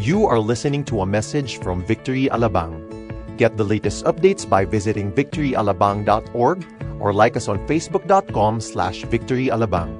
[0.00, 2.88] You are listening to a message from Victory Alabang.
[3.36, 6.58] Get the latest updates by visiting victoryalabang.org
[6.96, 9.92] or like us on facebook.com slash victoryalabang.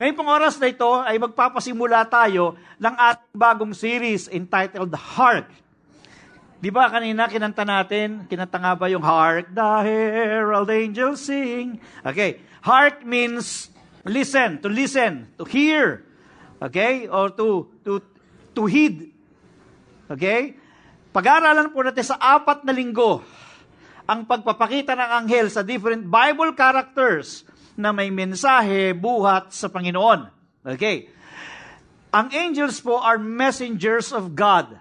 [0.00, 5.52] Ngayon pong oras na ito ay magpapasimula tayo ng ating bagong series entitled Hark.
[6.56, 11.84] Di ba kanina kinanta natin, kinanta nga ba yung Hark the Herald Angels Sing?
[12.00, 13.68] Okay, Hark means
[14.08, 16.08] listen, to listen, to hear.
[16.60, 17.08] Okay?
[17.08, 18.00] Or to, to,
[18.54, 19.12] to heed.
[20.10, 20.56] Okay?
[21.10, 23.22] Pag-aaralan po natin sa apat na linggo
[24.10, 27.46] ang pagpapakita ng anghel sa different Bible characters
[27.78, 30.26] na may mensahe buhat sa Panginoon.
[30.66, 31.06] Okay.
[32.10, 34.74] Ang angels po are messengers of God.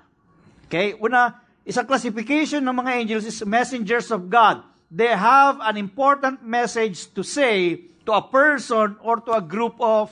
[0.66, 0.98] Okay?
[0.98, 4.66] Una, isang classification ng mga angels is messengers of God.
[4.90, 10.10] They have an important message to say to a person or to a group of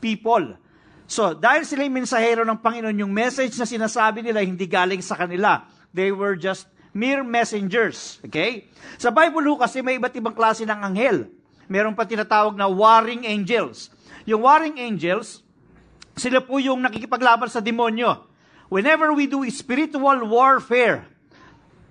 [0.00, 0.56] people.
[1.04, 5.16] So, dahil sila yung mensahero ng Panginoon, yung message na sinasabi nila hindi galing sa
[5.16, 5.68] kanila.
[5.92, 6.64] They were just
[6.96, 8.22] mere messengers.
[8.24, 8.70] Okay?
[8.96, 11.28] Sa Bible ho kasi may iba't ibang klase ng anghel.
[11.68, 13.92] Meron pa tinatawag na warring angels.
[14.24, 15.44] Yung warring angels,
[16.16, 18.24] sila po yung nakikipaglaban sa demonyo.
[18.72, 21.04] Whenever we do spiritual warfare,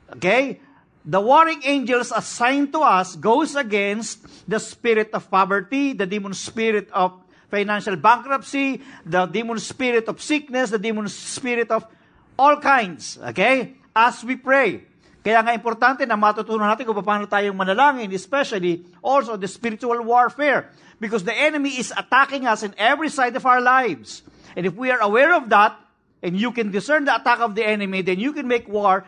[0.09, 0.57] okay,
[1.05, 6.89] the warring angels assigned to us goes against the spirit of poverty, the demon spirit
[6.89, 7.21] of
[7.53, 11.85] financial bankruptcy, the demon spirit of sickness, the demon spirit of
[12.33, 13.21] all kinds.
[13.21, 13.77] Okay?
[13.93, 14.89] As we pray.
[15.21, 20.73] Kaya nga importante na matutunan natin kung paano tayong manalangin, especially also the spiritual warfare.
[20.97, 24.25] Because the enemy is attacking us in every side of our lives.
[24.57, 25.77] And if we are aware of that,
[26.25, 29.05] and you can discern the attack of the enemy, then you can make war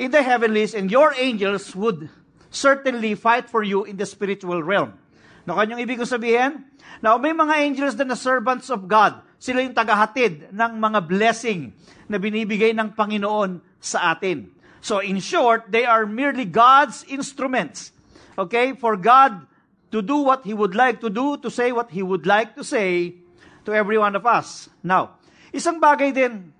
[0.00, 2.08] in the heavenlies, and your angels would
[2.50, 4.96] certainly fight for you in the spiritual realm.
[5.42, 6.62] No, kanyang ibig kong sabihin?
[7.02, 9.18] Now, may mga angels na na servants of God.
[9.42, 11.74] Sila yung tagahatid ng mga blessing
[12.06, 14.54] na binibigay ng Panginoon sa atin.
[14.78, 17.90] So, in short, they are merely God's instruments.
[18.38, 18.78] Okay?
[18.78, 19.50] For God
[19.90, 22.62] to do what He would like to do, to say what He would like to
[22.62, 23.18] say
[23.66, 24.70] to every one of us.
[24.78, 25.18] Now,
[25.50, 26.54] isang bagay din,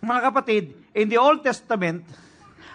[0.00, 2.04] mga kapatid, in the Old Testament,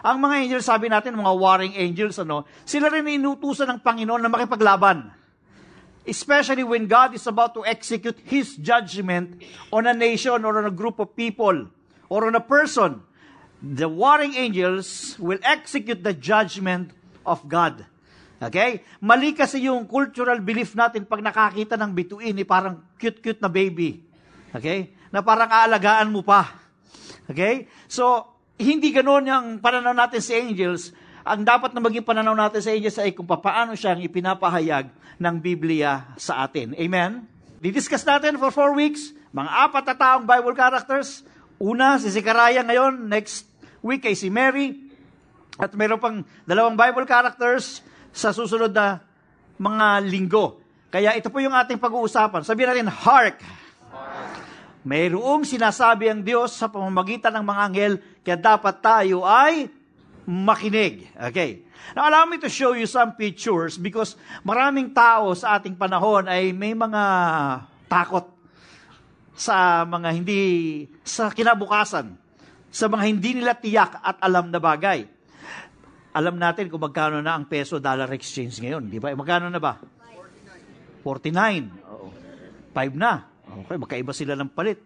[0.02, 4.30] ang mga angels, sabi natin, mga warring angels, ano, sila rin inutusan ng Panginoon na
[4.30, 5.21] makipaglaban.
[6.02, 10.74] Especially when God is about to execute His judgment on a nation or on a
[10.74, 11.70] group of people
[12.10, 13.06] or on a person.
[13.62, 16.92] The warring angels will execute the judgment
[17.22, 17.86] of God.
[18.42, 18.82] Okay?
[19.06, 24.02] Mali kasi yung cultural belief natin pag nakakita ng bituin, eh, parang cute-cute na baby.
[24.50, 24.98] Okay?
[25.14, 26.50] Na parang aalagaan mo pa.
[27.30, 27.70] Okay?
[27.86, 28.26] So,
[28.58, 30.90] hindi ganoon yung pananaw natin sa angels.
[31.22, 34.90] Ang dapat na maging pananaw natin sa angels ay kung paano siyang ipinapahayag
[35.22, 36.74] ng Biblia sa atin.
[36.74, 37.30] Amen?
[37.62, 41.22] Didiscuss natin for four weeks, mga apat na taong Bible characters.
[41.62, 43.06] Una, si Zechariah ngayon.
[43.06, 43.46] Next
[43.86, 44.82] week ay si Mary.
[45.62, 46.18] At mayroon pang
[46.50, 49.06] dalawang Bible characters sa susunod na
[49.62, 50.58] mga linggo.
[50.90, 52.42] Kaya ito po yung ating pag-uusapan.
[52.42, 53.38] Sabihin natin, hark!
[54.82, 57.94] Mayroong sinasabi ang Diyos sa pamamagitan ng mga anghel,
[58.26, 59.70] kaya dapat tayo ay
[60.26, 61.10] makinig.
[61.18, 61.66] Okay.
[61.98, 64.16] Now, allow me to show you some pictures because
[64.46, 67.04] maraming tao sa ating panahon ay may mga
[67.90, 68.30] takot
[69.36, 70.42] sa mga hindi,
[71.02, 72.14] sa kinabukasan,
[72.70, 75.10] sa mga hindi nila tiyak at alam na bagay.
[76.12, 79.12] Alam natin kung magkano na ang peso-dollar exchange ngayon, di ba?
[79.12, 79.80] Eh, magkano na ba?
[81.04, 81.72] 49.
[81.72, 81.92] 49.
[81.92, 82.08] Oo.
[82.72, 83.32] 5 na.
[83.52, 84.80] Okay, magkaiba sila ng palit.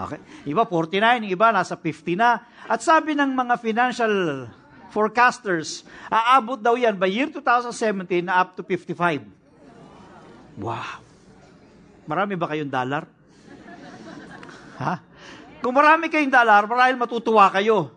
[0.00, 0.20] Okay.
[0.48, 2.40] Iba 49, iba nasa 50 na.
[2.64, 4.12] At sabi ng mga financial
[4.90, 9.24] forecasters, aabot daw yan by year 2017 na up to 55.
[10.58, 11.00] Wow.
[12.08, 13.04] Marami ba kayong dollar?
[14.78, 14.94] Ha?
[15.58, 17.92] Kung marami kayong dollar, marahil matutuwa kayo.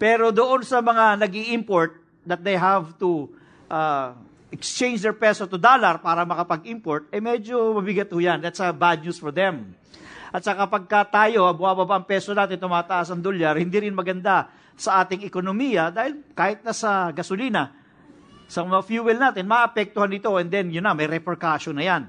[0.00, 3.28] Pero doon sa mga nag import that they have to
[3.68, 4.14] uh,
[4.48, 8.40] exchange their peso to dollar para makapag-import, eh medyo mabigat ho yan.
[8.40, 9.76] That's a bad news for them.
[10.28, 15.02] At saka pagka tayo, bumababa ang peso natin, tumataas ang dolyar, hindi rin maganda sa
[15.02, 17.74] ating ekonomiya dahil kahit na sa gasolina,
[18.48, 22.02] sa mga fuel natin, maapektuhan ito and then, yun na, may repercussion na yan.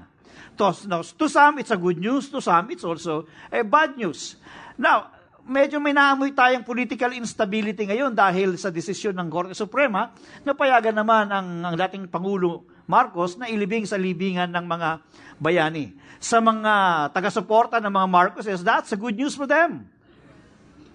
[0.56, 2.32] To, now, to some, it's a good news.
[2.32, 4.40] To some, it's also a bad news.
[4.80, 5.12] Now,
[5.44, 10.96] medyo may naamoy tayong political instability ngayon dahil sa desisyon ng Korte Suprema na payagan
[10.96, 14.88] naman ang, ang dating Pangulo Marcos na ilibing sa libingan ng mga
[15.36, 15.92] bayani.
[16.20, 16.72] Sa mga
[17.12, 19.84] taga-suporta ng mga Marcoses, that's a good news for them.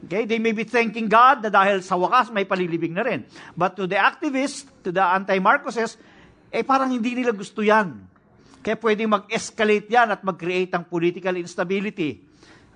[0.06, 3.25] Okay, they may be thanking God na dahil sa wakas may palilibing na rin.
[3.57, 5.98] But to the activists, to the anti-Marcoses,
[6.54, 8.06] eh parang hindi nila gusto yan.
[8.62, 12.22] Kaya pwedeng mag-escalate yan at mag-create ng political instability.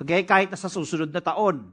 [0.02, 1.70] Okay, kahit na sa susunod na taon.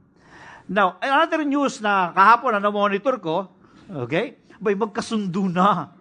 [0.67, 3.49] Now, another news na kahapon na monitor ko,
[3.87, 5.95] okay, bay magkasundo na.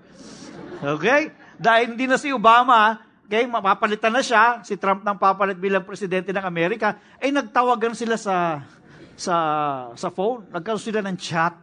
[0.82, 1.32] Okay?
[1.56, 6.35] Dahil hindi na si Obama, okay, mapapalitan na siya, si Trump nang papalit bilang presidente
[6.35, 8.61] ng Amerika, ay nagtawagan sila sa
[9.17, 9.37] sa
[9.97, 11.57] sa phone, nagkaroon sila ng chat.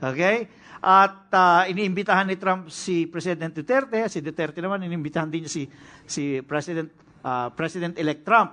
[0.00, 0.48] Okay?
[0.84, 5.64] At uh, iniimbitahan ni Trump si President Duterte, si Duterte naman iniimbitahan din si
[6.04, 6.88] si President
[7.24, 8.52] uh, President-elect Trump.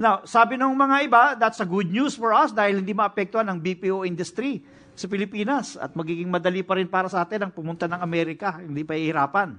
[0.00, 3.60] Now, sabi ng mga iba, that's a good news for us dahil hindi maapektuhan ang
[3.60, 4.64] BPO industry
[4.96, 8.84] sa Pilipinas at magiging madali pa rin para sa atin ang pumunta ng Amerika, hindi
[8.84, 9.56] pa ihirapan.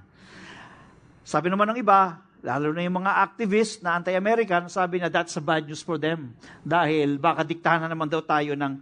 [1.24, 5.42] Sabi naman ng iba, lalo na yung mga activist na anti-American, sabi na that's a
[5.42, 8.72] bad news for them dahil baka diktahan na naman daw tayo ng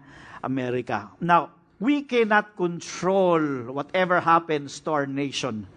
[0.42, 1.14] Amerika.
[1.22, 5.70] Now, we cannot control whatever happens to our nation.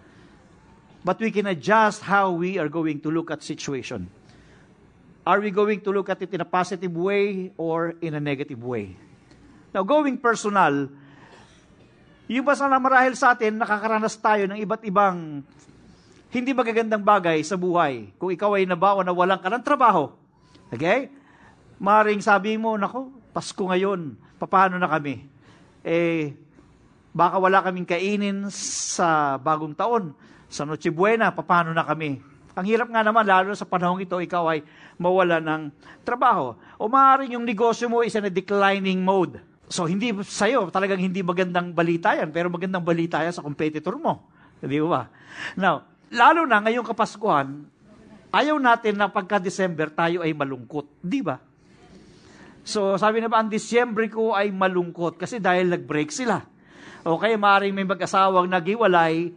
[1.06, 4.10] But we can adjust how we are going to look at situation.
[5.22, 8.58] Are we going to look at it in a positive way or in a negative
[8.58, 8.98] way?
[9.70, 10.90] Now, going personal,
[12.26, 15.46] yung basta na marahil sa atin, nakakaranas tayo ng iba't ibang
[16.36, 18.12] hindi magagandang bagay sa buhay.
[18.20, 20.12] Kung ikaw ay nabawa na walang ka ng trabaho.
[20.68, 21.08] Okay?
[21.80, 25.24] Maring sabi mo, nako, Pasko ngayon, paano na kami?
[25.80, 26.36] Eh,
[27.16, 30.12] baka wala kaming kainin sa bagong taon.
[30.52, 32.20] Sa Noche Buena, paano na kami?
[32.56, 34.64] Ang hirap nga naman, lalo sa panahong ito, ikaw ay
[34.96, 35.72] mawala ng
[36.04, 36.56] trabaho.
[36.80, 39.40] O maaaring yung negosyo mo is in a declining mode.
[39.68, 44.28] So, hindi sa'yo, talagang hindi magandang balita yan, pero magandang balita yan sa competitor mo.
[44.60, 45.12] Di ba?
[45.58, 47.66] Now, lalo na ngayong Kapaskuhan,
[48.30, 50.86] ayaw natin na pagka-December tayo ay malungkot.
[51.00, 51.38] Di ba?
[52.66, 56.42] So, sabi na ba, ang Disyembre ko ay malungkot kasi dahil nag-break sila.
[57.06, 59.30] O kaya maaaring may mag-asawang nagiwalay,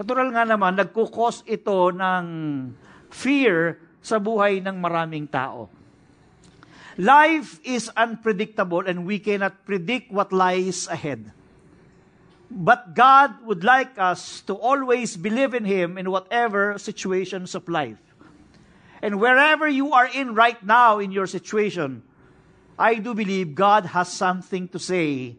[0.00, 2.24] natural nga naman, nagkukos ito ng
[3.12, 5.68] fear sa buhay ng maraming tao.
[6.96, 11.28] Life is unpredictable and we cannot predict what lies ahead.
[12.54, 17.98] But God would like us to always believe in Him in whatever situations of life.
[19.02, 22.06] And wherever you are in right now in your situation,
[22.78, 25.34] I do believe God has something to say,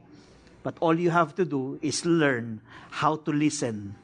[0.61, 2.59] but all you have to do is learn
[2.91, 3.95] how to listen.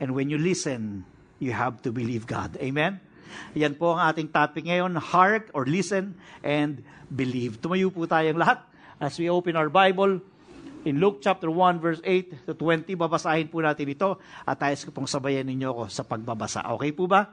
[0.00, 1.06] And when you listen,
[1.38, 2.58] you have to believe God.
[2.58, 2.98] Amen?
[3.54, 7.62] Yan po ang ating topic ngayon, heart or listen and believe.
[7.62, 8.62] Tumayo po tayong lahat
[8.98, 10.18] as we open our Bible
[10.84, 12.94] in Luke chapter 1 verse 8 to 20.
[12.94, 16.68] Babasahin po natin ito at tayo ko pong sabayan ninyo ako sa pagbabasa.
[16.76, 17.32] Okay po ba?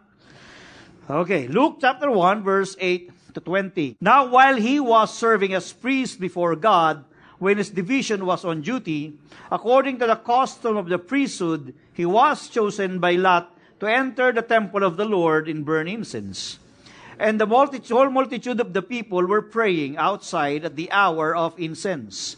[1.11, 3.99] Okay, Luke chapter 1 verse 8 to 20.
[3.99, 7.03] Now while he was serving as priest before God,
[7.41, 9.17] when his division was on duty,
[9.51, 13.51] according to the custom of the priesthood, he was chosen by Lot
[13.81, 16.61] to enter the temple of the Lord in burn incense.
[17.17, 21.57] And the multitude, whole multitude of the people were praying outside at the hour of
[21.57, 22.37] incense.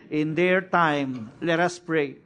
[0.11, 1.31] in their time.
[1.39, 2.19] Let us pray.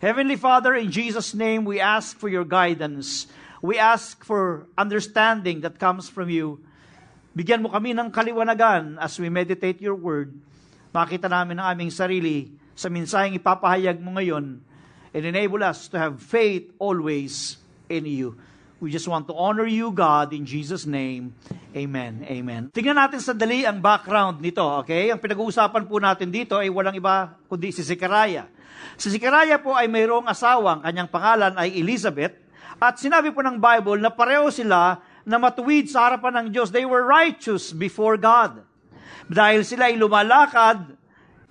[0.00, 3.28] Heavenly Father, in Jesus' name, we ask for your guidance.
[3.60, 6.64] We ask for understanding that comes from you.
[7.36, 10.32] Bigyan mo kami ng kaliwanagan as we meditate your word.
[10.96, 14.58] Makita namin ang aming sarili sa minsaheng ipapahayag mo ngayon
[15.12, 17.60] and enable us to have faith always
[17.92, 18.34] in you.
[18.82, 21.38] We just want to honor you, God, in Jesus' name.
[21.70, 22.26] Amen.
[22.26, 22.74] Amen.
[22.74, 25.14] Tingnan natin sandali ang background nito, okay?
[25.14, 28.50] Ang pinag-uusapan po natin dito ay walang iba kundi si Zechariah.
[28.98, 32.34] Si Zechariah po ay mayroong asawang, kanyang pangalan ay Elizabeth,
[32.82, 36.74] at sinabi po ng Bible na pareho sila na matuwid sa harapan ng Diyos.
[36.74, 38.66] They were righteous before God.
[39.30, 40.98] Dahil sila ay lumalakad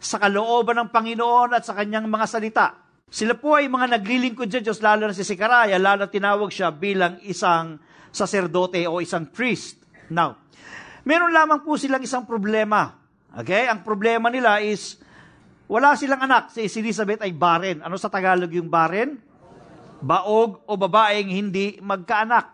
[0.04, 2.81] sa kalooban ng Panginoon at sa kanyang mga salita.
[3.12, 6.72] Sila po ay mga naglilingkod sa Diyos, lalo na si Sikaraya, lalo na tinawag siya
[6.72, 7.76] bilang isang
[8.08, 9.84] saserdote o isang priest.
[10.08, 10.40] Now,
[11.04, 12.88] meron lamang po silang isang problema.
[13.36, 13.68] Okay?
[13.68, 14.96] Ang problema nila is,
[15.68, 16.56] wala silang anak.
[16.56, 17.84] Si Elizabeth ay barren.
[17.84, 19.20] Ano sa Tagalog yung barren?
[20.00, 22.48] Baog o babaeng hindi magkaanak.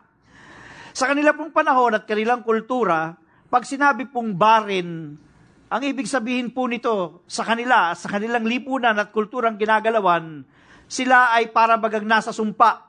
[0.97, 3.13] Sa kanila pong panahon at kanilang kultura,
[3.45, 5.21] pag sinabi pong barren,
[5.67, 10.47] ang ibig sabihin po nito sa kanila, sa kanilang lipunan at kulturang ginagalawan,
[10.87, 12.87] sila ay para bagang nasa sumpa.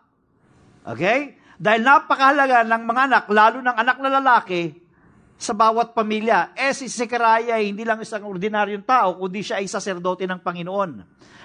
[0.87, 1.35] Okay?
[1.59, 4.63] Dahil napakahalaga ng mga anak, lalo ng anak na lalaki,
[5.39, 6.55] sa bawat pamilya.
[6.55, 10.91] Eh si Zechariah ay hindi lang isang ordinaryong tao, kundi siya ay saserdote ng Panginoon.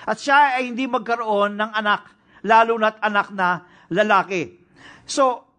[0.05, 2.01] At siya ay hindi magkaroon ng anak,
[2.45, 3.61] lalo na't anak na
[3.93, 4.61] lalaki.
[5.05, 5.52] So,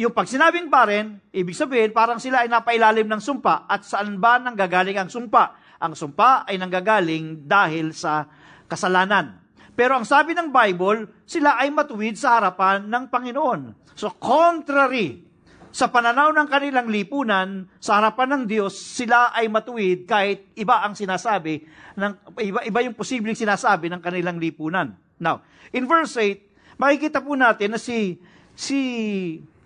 [0.00, 4.40] yung pag sinabing barren, ibig sabihin parang sila ay napailalim ng sumpa at saan ba
[4.40, 5.76] nanggagaling ang sumpa?
[5.80, 8.24] Ang sumpa ay nanggagaling dahil sa
[8.64, 9.36] kasalanan.
[9.76, 13.60] Pero ang sabi ng Bible, sila ay matuwid sa harapan ng Panginoon.
[13.92, 15.30] So contrary
[15.70, 20.98] sa pananaw ng kanilang lipunan, sa harapan ng Diyos, sila ay matuwid kahit iba ang
[20.98, 21.62] sinasabi,
[21.94, 24.98] ng, iba, iba yung posibleng sinasabi ng kanilang lipunan.
[25.22, 28.18] Now, in verse 8, makikita po natin na si,
[28.58, 28.78] si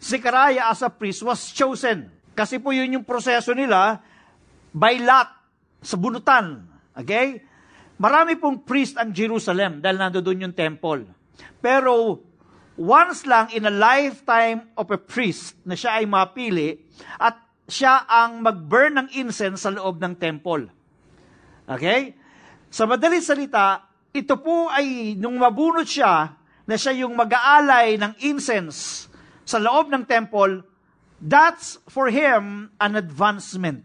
[0.05, 2.13] Zechariah as a priest was chosen.
[2.37, 4.05] Kasi po yun yung proseso nila
[4.77, 5.33] by lot,
[5.81, 6.69] sa bunutan.
[6.93, 7.41] Okay?
[7.97, 11.09] Marami pong priest ang Jerusalem dahil nandoon yung temple.
[11.65, 12.21] Pero
[12.77, 16.85] once lang in a lifetime of a priest na siya ay mapili
[17.17, 20.69] at siya ang mag-burn ng incense sa loob ng temple.
[21.65, 22.13] Okay?
[22.69, 26.37] Sa madaling salita, ito po ay nung mabunot siya
[26.69, 29.09] na siya yung mag-aalay ng incense
[29.45, 30.65] sa loob ng temple,
[31.21, 33.85] that's for him an advancement.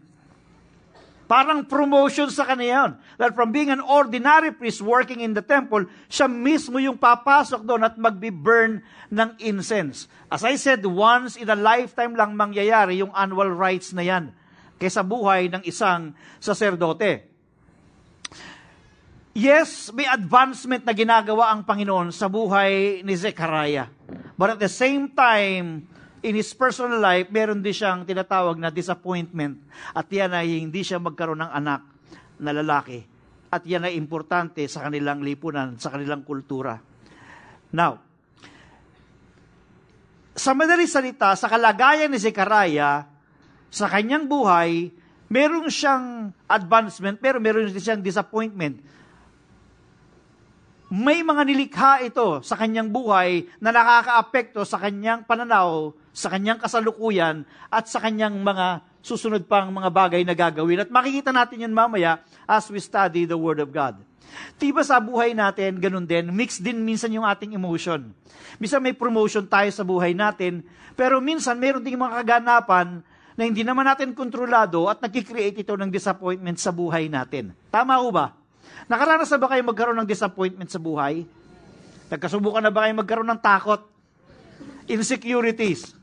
[1.30, 2.90] Parang promotion sa kanya yun.
[3.22, 7.86] That from being an ordinary priest working in the temple, siya mismo yung papasok doon
[7.86, 8.82] at magbi-burn
[9.14, 10.10] ng incense.
[10.26, 14.34] As I said, once in a lifetime lang mangyayari yung annual rites na yan
[14.82, 17.30] kaysa buhay ng isang saserdote.
[19.30, 23.86] Yes, may advancement na ginagawa ang Panginoon sa buhay ni Zechariah.
[24.40, 25.84] But at the same time,
[26.24, 29.60] in his personal life, meron din siyang tinatawag na disappointment.
[29.92, 31.84] At yan ay hindi siya magkaroon ng anak
[32.40, 33.04] na lalaki.
[33.52, 36.80] At yan ay importante sa kanilang lipunan, sa kanilang kultura.
[37.76, 38.00] Now,
[40.32, 43.04] sa madali salita, sa kalagayan ni Zechariah,
[43.68, 44.88] sa kanyang buhay,
[45.28, 48.80] meron siyang advancement, pero meron din siyang disappointment
[50.90, 57.46] may mga nilikha ito sa kanyang buhay na nakakaapekto sa kanyang pananaw, sa kanyang kasalukuyan,
[57.70, 60.82] at sa kanyang mga susunod pang mga bagay na gagawin.
[60.82, 64.02] At makikita natin yan mamaya as we study the Word of God.
[64.58, 68.10] Tiba sa buhay natin, ganun din, mix din minsan yung ating emotion.
[68.58, 70.66] Minsan may promotion tayo sa buhay natin,
[70.98, 72.98] pero minsan meron ding mga kaganapan
[73.38, 77.54] na hindi naman natin kontrolado at nagkikreate ito ng disappointment sa buhay natin.
[77.70, 78.39] Tama ho ba?
[78.90, 81.22] Nakaranas na ba kayo magkaroon ng disappointment sa buhay?
[82.10, 83.80] Nagkasubukan na ba kayo magkaroon ng takot?
[84.90, 85.94] Insecurities.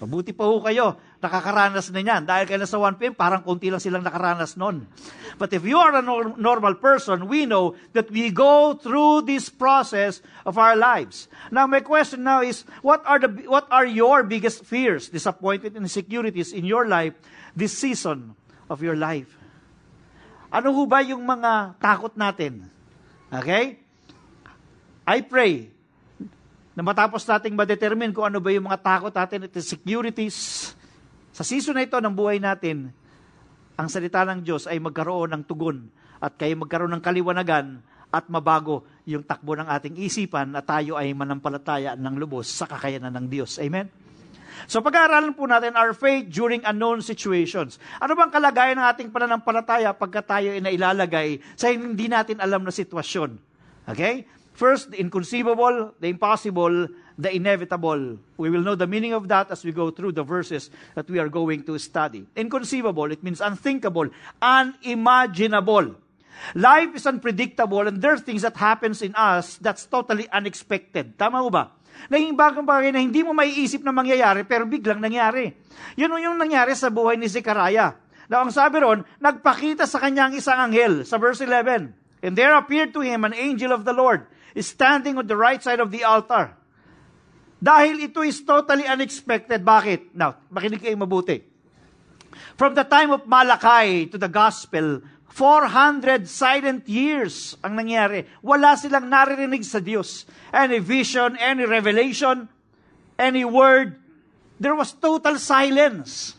[0.00, 2.24] Mabuti pa ho kayo, nakakaranas na niyan.
[2.24, 4.88] Dahil kayo sa 1PM, parang konti lang silang nakaranas nun.
[5.36, 6.04] But if you are a
[6.40, 11.28] normal person, we know that we go through this process of our lives.
[11.52, 16.56] Now, my question now is, what are, the, what are your biggest fears, disappointment, insecurities
[16.56, 17.12] in your life
[17.52, 18.32] this season
[18.72, 19.36] of your life?
[20.50, 22.66] Ano ho ba yung mga takot natin?
[23.30, 23.78] Okay?
[25.06, 25.70] I pray
[26.74, 30.70] na matapos nating ma-determine kung ano ba yung mga takot natin at securities
[31.30, 32.90] sa season na ito ng buhay natin,
[33.78, 35.86] ang salita ng Diyos ay magkaroon ng tugon
[36.18, 37.80] at kayo magkaroon ng kaliwanagan
[38.10, 43.14] at mabago yung takbo ng ating isipan at tayo ay manampalataya ng lubos sa kakayanan
[43.14, 43.56] ng Diyos.
[43.62, 43.86] Amen?
[44.66, 47.80] So pag-aaralan po natin our faith during unknown situations.
[48.02, 52.72] Ano bang kalagayan ng ating pananampalataya pagka tayo ay nailalagay sa hindi natin alam na
[52.74, 53.38] sitwasyon?
[53.88, 54.26] Okay?
[54.60, 58.20] First, the inconceivable, the impossible, the inevitable.
[58.36, 61.16] We will know the meaning of that as we go through the verses that we
[61.16, 62.28] are going to study.
[62.36, 64.12] Inconceivable, it means unthinkable,
[64.42, 65.96] unimaginable.
[66.54, 71.16] Life is unpredictable and there are things that happens in us that's totally unexpected.
[71.16, 71.70] Tama ba?
[72.08, 75.52] Naging bagong bagay na hindi mo maiisip na mangyayari, pero biglang nangyari.
[76.00, 77.98] Yun yung nangyari sa buhay ni Zechariah.
[78.30, 81.90] Now, ang sabi ron, nagpakita sa kanya ang isang anghel, sa verse 11.
[82.22, 85.82] And there appeared to him an angel of the Lord, standing on the right side
[85.82, 86.54] of the altar.
[87.60, 89.60] Dahil ito is totally unexpected.
[89.60, 90.16] Bakit?
[90.16, 91.44] Now, makinig kayo mabuti.
[92.56, 98.26] From the time of Malachi to the gospel, 400 silent years ang nangyari.
[98.42, 100.26] Wala silang naririnig sa Diyos.
[100.50, 102.50] Any vision, any revelation,
[103.14, 103.94] any word.
[104.58, 106.34] There was total silence.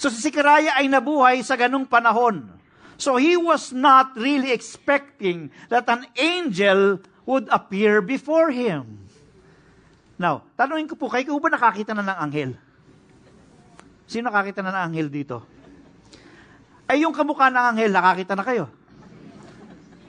[0.00, 2.48] So si Sikaraya ay nabuhay sa ganung panahon.
[2.96, 9.08] So he was not really expecting that an angel would appear before him.
[10.20, 12.50] Now, tanungin ko po, kayo ba nakakita na ng anghel?
[14.04, 15.59] Sino nakakita na ng anghel dito?
[16.90, 18.66] Ay, yung kamukha ng anghel, nakakita na kayo.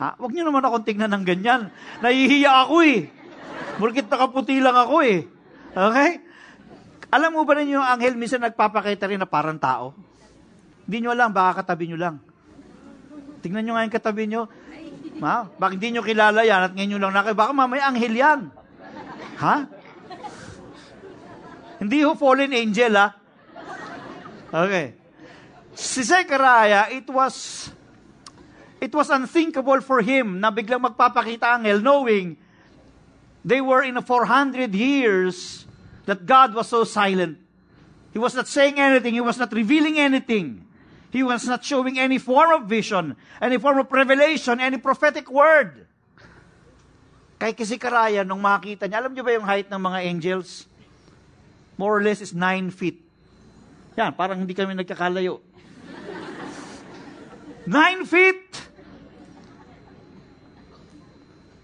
[0.02, 0.18] Ha?
[0.18, 1.70] Huwag niyo naman akong tignan ng ganyan.
[2.02, 3.06] Nahihiya ako eh.
[3.78, 5.30] Mulkit nakaputi lang ako eh.
[5.78, 6.26] Okay?
[7.14, 9.94] Alam mo ba rin yung anghel, minsan nagpapakita rin na parang tao?
[10.90, 12.16] Hindi nyo alam, baka katabi nyo lang.
[13.46, 14.42] Tingnan nyo nga yung katabi nyo.
[15.22, 15.54] Ha?
[15.54, 17.38] Baka hindi nyo kilala yan at ngayon nyo lang nakay.
[17.38, 18.50] Baka mamaya anghel yan.
[19.38, 19.56] Ha?
[21.78, 23.08] Hindi ho fallen angel, ha?
[24.50, 25.01] Okay.
[25.82, 27.66] Si Zechariah, it was
[28.78, 32.38] it was unthinkable for him na biglang magpapakita angel knowing
[33.42, 35.66] they were in a 400 years
[36.06, 37.42] that God was so silent.
[38.14, 39.18] He was not saying anything.
[39.18, 40.70] He was not revealing anything.
[41.10, 45.90] He was not showing any form of vision, any form of revelation, any prophetic word.
[47.42, 50.70] Kay kasi Karaya, nung makita niya, alam niyo ba yung height ng mga angels?
[51.74, 53.02] More or less is 9 feet.
[53.98, 55.42] Yan, parang hindi kami nagkakalayo.
[57.72, 58.44] Nine feet!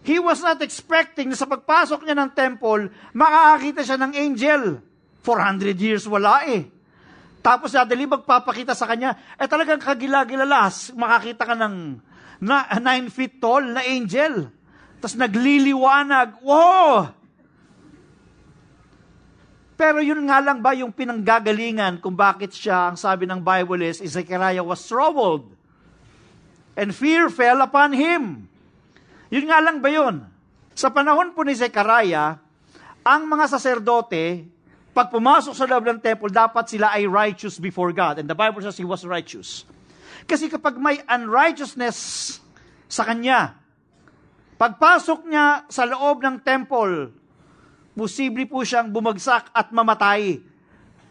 [0.07, 4.79] He was not expecting na sa pagpasok niya ng temple, makakakita siya ng angel.
[5.19, 6.63] 400 years wala eh.
[7.43, 11.99] Tapos dadali magpapakita sa kanya, eh talagang kagilagilalas, makakita ka ng
[12.39, 14.47] 9 feet tall na angel.
[15.03, 17.11] Tapos nagliliwanag, wow!
[19.75, 23.99] Pero yun nga lang ba yung pinanggagalingan kung bakit siya, ang sabi ng Bible is,
[23.99, 25.56] Zechariah was troubled.
[26.77, 28.45] And fear fell upon him.
[29.33, 30.21] Yun nga lang ba yun?
[30.77, 32.37] Sa panahon po ni Zechariah,
[33.01, 34.45] ang mga saserdote,
[34.93, 38.21] pag pumasok sa loob ng temple, dapat sila ay righteous before God.
[38.21, 39.65] And the Bible says he was righteous.
[40.29, 41.97] Kasi kapag may unrighteousness
[42.85, 43.57] sa kanya,
[44.61, 47.09] pagpasok niya sa loob ng temple,
[47.97, 50.41] posible po siyang bumagsak at mamatay.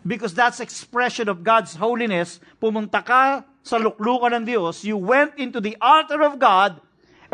[0.06, 2.38] Because that's expression of God's holiness.
[2.62, 6.78] Pumunta ka sa luklukan ng Diyos, you went into the altar of God,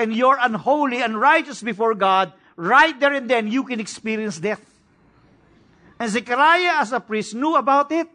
[0.00, 4.64] and you're unholy and righteous before God, right there and then you can experience death.
[6.00, 8.08] And Zechariah as a priest knew about it.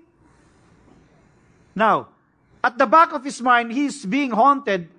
[1.78, 2.10] Now,
[2.66, 4.90] at the back of his mind, he's being haunted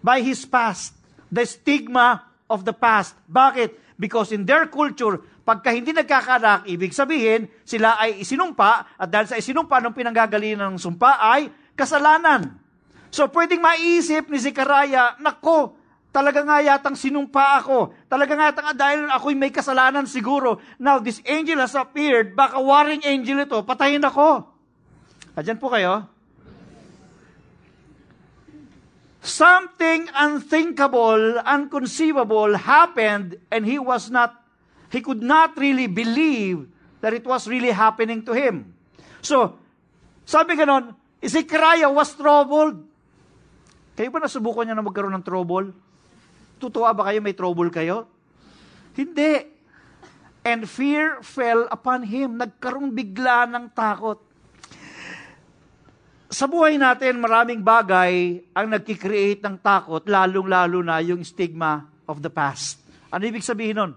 [0.00, 0.96] by his past,
[1.28, 3.12] the stigma of the past.
[3.28, 3.76] Bakit?
[4.00, 9.36] Because in their culture, pagka hindi nagkakanak, ibig sabihin, sila ay isinumpa, at dahil sa
[9.36, 12.56] isinumpa, nung pinanggagalingan ng sumpa ay kasalanan.
[13.12, 15.76] So, pwedeng maiisip ni Zechariah, nako,
[16.10, 17.92] talaga nga yatang sinumpa ako.
[18.08, 20.58] Talaga nga yatang dahil ako'y may kasalanan siguro.
[20.80, 24.48] Now, this angel has appeared, baka warring angel ito, patayin ako.
[25.36, 26.08] Adyan po kayo.
[29.20, 34.38] Something unthinkable, unconceivable happened and he was not,
[34.88, 36.70] he could not really believe
[37.02, 38.72] that it was really happening to him.
[39.20, 39.58] So,
[40.24, 42.82] sabi ganon, Zechariah was troubled.
[43.96, 45.72] Kayo ba nasubukan niya na magkaroon ng trouble?
[46.60, 48.08] Tutuwa ba kayo may trouble kayo?
[48.92, 49.56] Hindi.
[50.46, 52.36] And fear fell upon him.
[52.36, 54.26] Nagkaroon bigla ng takot
[56.26, 62.28] sa buhay natin, maraming bagay ang nagkikreate ng takot, lalong-lalo na yung stigma of the
[62.28, 62.82] past.
[63.14, 63.92] Ano ibig sabihin nun?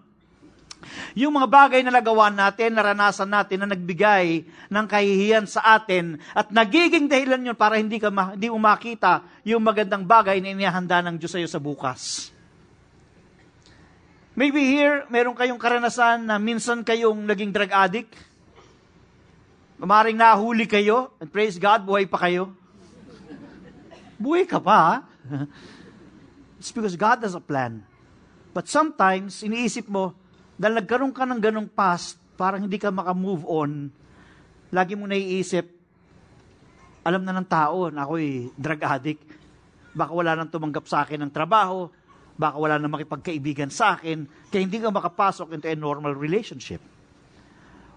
[1.14, 6.50] Yung mga bagay na nagawa natin, naranasan natin na nagbigay ng kahihiyan sa atin at
[6.50, 11.04] nagiging dahilan yun para hindi ka ma- hindi mo makita yung magandang bagay na inihanda
[11.04, 12.32] ng Diyos sa iyo sa bukas.
[14.40, 18.16] Maybe here, meron kayong karanasan na minsan kayong naging drug addict,
[19.80, 22.52] Mamaring nahuli kayo, and praise God, buhay pa kayo.
[24.20, 25.08] Buhay ka pa?
[26.60, 27.88] It's because God has a plan.
[28.52, 30.12] But sometimes, iniisip mo,
[30.60, 33.88] dahil nagkaroon ka ng ganong past, parang hindi ka makamove on,
[34.76, 35.64] lagi mo naiisip,
[37.08, 39.24] alam na ng tao na ako'y drug addict,
[39.96, 41.88] baka wala nang tumanggap sa akin ng trabaho,
[42.40, 46.80] Baka wala na makipagkaibigan sa akin, kaya hindi ka makapasok into a normal relationship.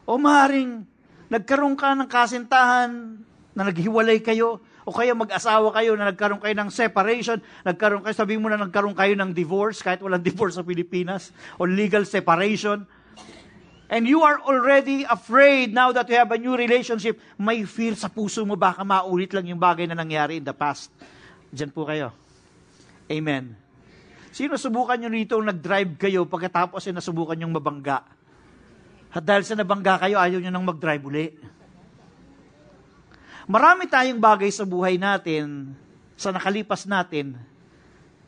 [0.02, 0.82] O maaaring
[1.30, 3.22] nagkaroon ka ng kasintahan
[3.54, 8.42] na naghiwalay kayo, o kaya mag-asawa kayo na nagkaroon kayo ng separation, nagkaroon kayo, sabihin
[8.42, 12.82] mo na nagkaroon kayo ng divorce, kahit walang divorce sa Pilipinas, o legal separation.
[13.92, 18.08] And you are already afraid now that you have a new relationship, may fear sa
[18.08, 20.88] puso mo, baka maulit lang yung bagay na nangyari in the past.
[21.52, 22.10] Diyan po kayo.
[23.12, 23.52] Amen.
[24.32, 28.00] Sino subukan nyo rito nag-drive kayo pagkatapos ay nasubukan yung mabangga?
[29.12, 31.28] At dahil sa nabangga kayo, ayaw nyo nang mag-drive uli.
[33.50, 35.74] Marami tayong bagay sa buhay natin,
[36.14, 37.38] sa nakalipas natin,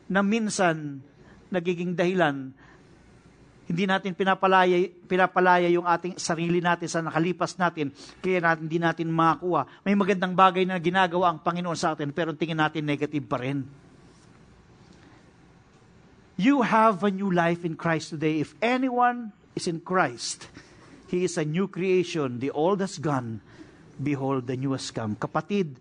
[0.05, 1.01] na minsan
[1.49, 2.53] nagiging dahilan
[3.65, 4.77] hindi natin pinapalaya,
[5.09, 7.89] pinapalaya yung ating sarili natin sa nakalipas natin,
[8.21, 9.65] kaya natin, hindi natin makakuha.
[9.81, 13.65] May magandang bagay na ginagawa ang Panginoon sa atin, pero tingin natin negative pa rin.
[16.37, 18.37] You have a new life in Christ today.
[18.37, 20.45] If anyone is in Christ,
[21.09, 22.37] he is a new creation.
[22.43, 23.41] The old has gone.
[23.95, 25.15] Behold, the new has come.
[25.15, 25.79] Kapatid,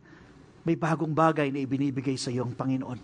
[0.62, 2.96] may bagong bagay na ibinibigay sa iyo ang Panginoon.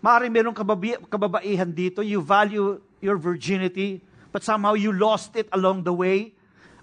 [0.00, 3.98] Maaaring meron kababi, kababaihan dito, you value your virginity,
[4.30, 6.30] but somehow you lost it along the way.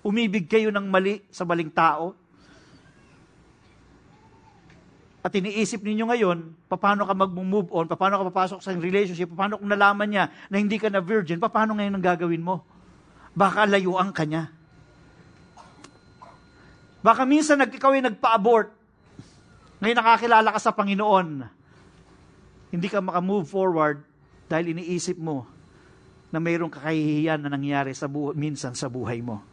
[0.03, 2.11] Umibig kayo ng mali sa maling tao.
[5.23, 6.37] At iniisip ninyo ngayon,
[6.67, 10.75] paano ka mag-move on, paano ka papasok sa relationship, paano kung nalaman niya na hindi
[10.75, 12.59] ka na virgin, paano ngayon ang gagawin mo?
[13.33, 14.49] Baka layuan ka niya.
[17.03, 18.71] Baka minsan nag, ikaw ay nagpa-abort.
[19.83, 21.27] Ngayon nakakilala ka sa Panginoon.
[22.71, 23.97] Hindi ka makamove forward
[24.47, 25.43] dahil iniisip mo
[26.31, 29.43] na mayroong kakahihiyan na nangyari sa bu- minsan sa buhay mo.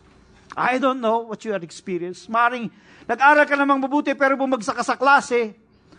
[0.57, 2.31] I don't know what you have experienced.
[2.31, 2.71] Maring
[3.11, 5.53] nag-aral ka namang mabuti pero bumagsak ka sa klase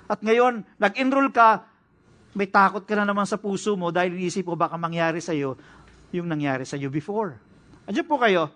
[0.08, 1.68] at ngayon nag-enroll ka,
[2.32, 5.60] may takot ka na naman sa puso mo dahil iniisip mo baka mangyari sa iyo
[6.16, 7.36] yung nangyari sa iyo before.
[7.92, 8.48] Andiyan po kayo.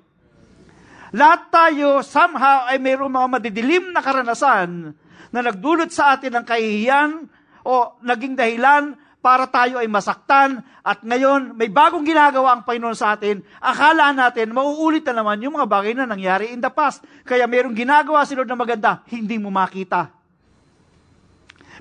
[1.12, 4.95] Lahat tayo somehow ay mayroong mga madidilim na karanasan
[5.28, 7.28] na nagdulot sa atin ng kahihiyan
[7.67, 13.19] o naging dahilan para tayo ay masaktan at ngayon may bagong ginagawa ang Panginoon sa
[13.19, 17.04] atin, akala natin mauulit na naman yung mga bagay na nangyari in the past.
[17.28, 20.15] Kaya mayroong ginagawa si Lord na maganda, hindi mo makita.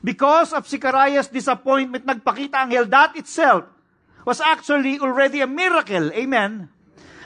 [0.02, 2.90] Because of Zechariah's disappointment, nagpakita ang hell.
[2.90, 3.70] That itself
[4.26, 6.10] was actually already a miracle.
[6.10, 6.73] Amen?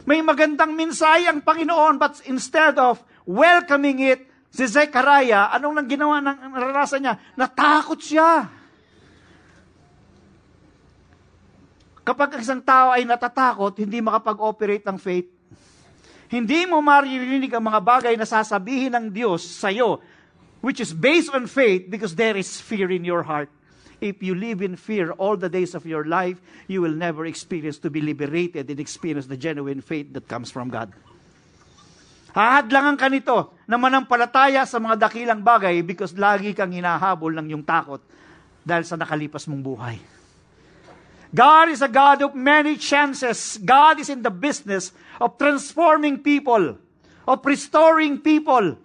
[0.08, 2.96] May magandang minsay ang Panginoon, but instead of
[3.28, 7.20] welcoming it, si Zechariah, anong nang ginawa ng naranasan niya?
[7.36, 8.48] Natakot siya.
[12.08, 15.28] Kapag isang tao ay natatakot, hindi makapag-operate ng faith.
[16.32, 20.00] Hindi mo maririnig ang mga bagay na sasabihin ng Diyos sa iyo,
[20.64, 23.52] which is based on faith because there is fear in your heart.
[23.98, 26.38] If you live in fear all the days of your life,
[26.70, 30.70] you will never experience to be liberated and experience the genuine faith that comes from
[30.70, 30.94] God.
[32.30, 37.64] Hahadlangan ka nito na manampalataya sa mga dakilang bagay because lagi kang hinahabol ng yung
[37.66, 37.98] takot
[38.62, 39.96] dahil sa nakalipas mong buhay.
[41.34, 43.58] God is a God of many chances.
[43.60, 46.78] God is in the business of transforming people,
[47.26, 48.78] of restoring people,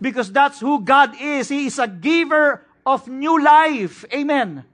[0.00, 1.52] because that's who God is.
[1.52, 4.04] He is a giver of new life.
[4.12, 4.64] Amen.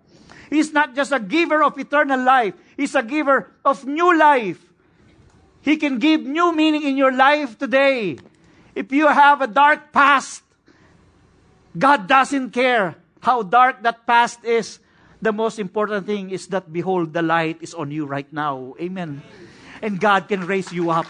[0.51, 4.59] He's not just a giver of eternal life, He's a giver of new life.
[5.62, 8.18] He can give new meaning in your life today.
[8.75, 10.42] If you have a dark past,
[11.77, 14.81] God doesn't care how dark that past is.
[15.20, 18.75] The most important thing is that, behold, the light is on you right now.
[18.81, 19.23] Amen.
[19.83, 21.07] And God can raise you up.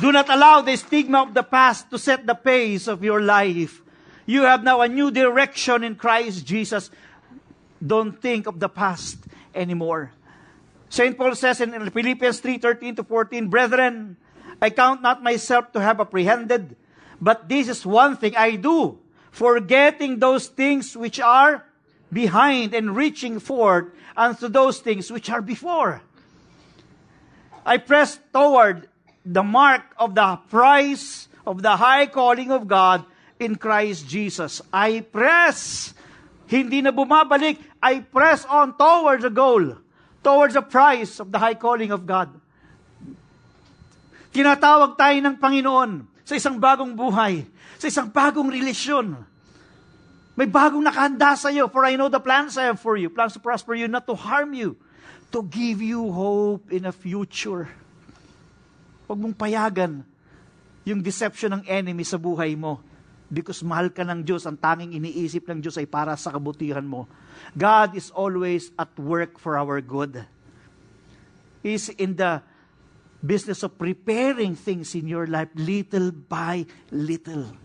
[0.00, 3.81] Do not allow the stigma of the past to set the pace of your life.
[4.32, 6.88] You have now a new direction in Christ Jesus.
[7.84, 9.20] Don't think of the past
[9.52, 10.08] anymore.
[10.88, 11.12] St.
[11.20, 14.16] Paul says in Philippians 3:13 to 14, Brethren,
[14.56, 16.80] I count not myself to have apprehended,
[17.20, 18.96] but this is one thing I do,
[19.28, 21.68] forgetting those things which are
[22.08, 26.00] behind and reaching forward unto those things which are before.
[27.68, 28.88] I press toward
[29.28, 33.04] the mark of the prize of the high calling of God
[33.42, 34.62] in Christ Jesus.
[34.70, 35.90] I press.
[36.46, 37.58] Hindi na bumabalik.
[37.82, 39.76] I press on towards the goal,
[40.22, 42.30] towards the prize of the high calling of God.
[44.32, 47.44] Tinatawag tayo ng Panginoon sa isang bagong buhay,
[47.76, 49.18] sa isang bagong relasyon.
[50.32, 53.36] May bagong nakahanda sa iyo, for I know the plans I have for you, plans
[53.36, 54.80] to prosper you, not to harm you,
[55.28, 57.68] to give you hope in a future.
[59.04, 60.08] Huwag mong payagan
[60.88, 62.80] yung deception ng enemy sa buhay mo
[63.32, 67.08] Because mahal ka ng Diyos, ang tanging iniisip ng Diyos ay para sa kabutihan mo.
[67.56, 70.20] God is always at work for our good.
[71.64, 72.44] He's in the
[73.24, 77.56] business of preparing things in your life little by little.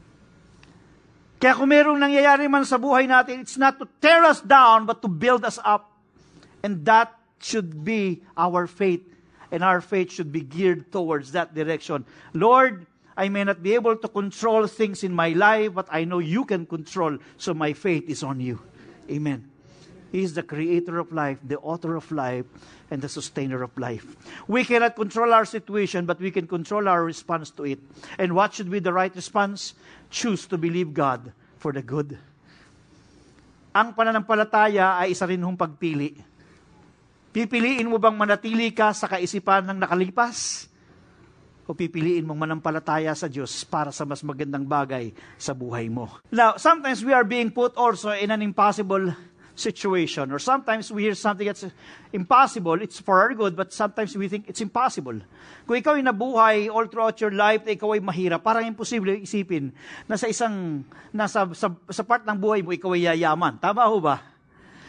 [1.38, 5.04] Kaya kung merong nangyayari man sa buhay natin, it's not to tear us down, but
[5.04, 5.94] to build us up.
[6.64, 9.06] And that should be our faith.
[9.52, 12.08] And our faith should be geared towards that direction.
[12.34, 16.22] Lord, I may not be able to control things in my life, but I know
[16.22, 18.62] you can control, so my faith is on you.
[19.10, 19.50] Amen.
[20.14, 22.46] He is the creator of life, the author of life,
[22.94, 24.06] and the sustainer of life.
[24.48, 27.82] We cannot control our situation, but we can control our response to it.
[28.22, 29.74] And what should be the right response?
[30.14, 32.16] Choose to believe God for the good.
[33.76, 36.16] Ang pananampalataya ay isa rin hong pagpili.
[37.34, 40.70] Pipiliin mo bang manatili ka sa kaisipan ng nakalipas?
[41.68, 46.08] O pipiliin mong manampalataya sa Diyos para sa mas magandang bagay sa buhay mo?
[46.32, 49.12] Now, sometimes we are being put also in an impossible
[49.58, 50.30] situation.
[50.32, 51.66] Or sometimes we hear something that's
[52.14, 55.18] impossible, it's for our good, but sometimes we think it's impossible.
[55.66, 59.74] Kung ikaw ay nabuhay all throughout your life na ikaw ay mahirap, parang imposible isipin
[60.06, 63.58] na sa isang, nasa, sa, sa part ng buhay mo, ikaw ay yayaman.
[63.58, 64.37] Tama ho ba?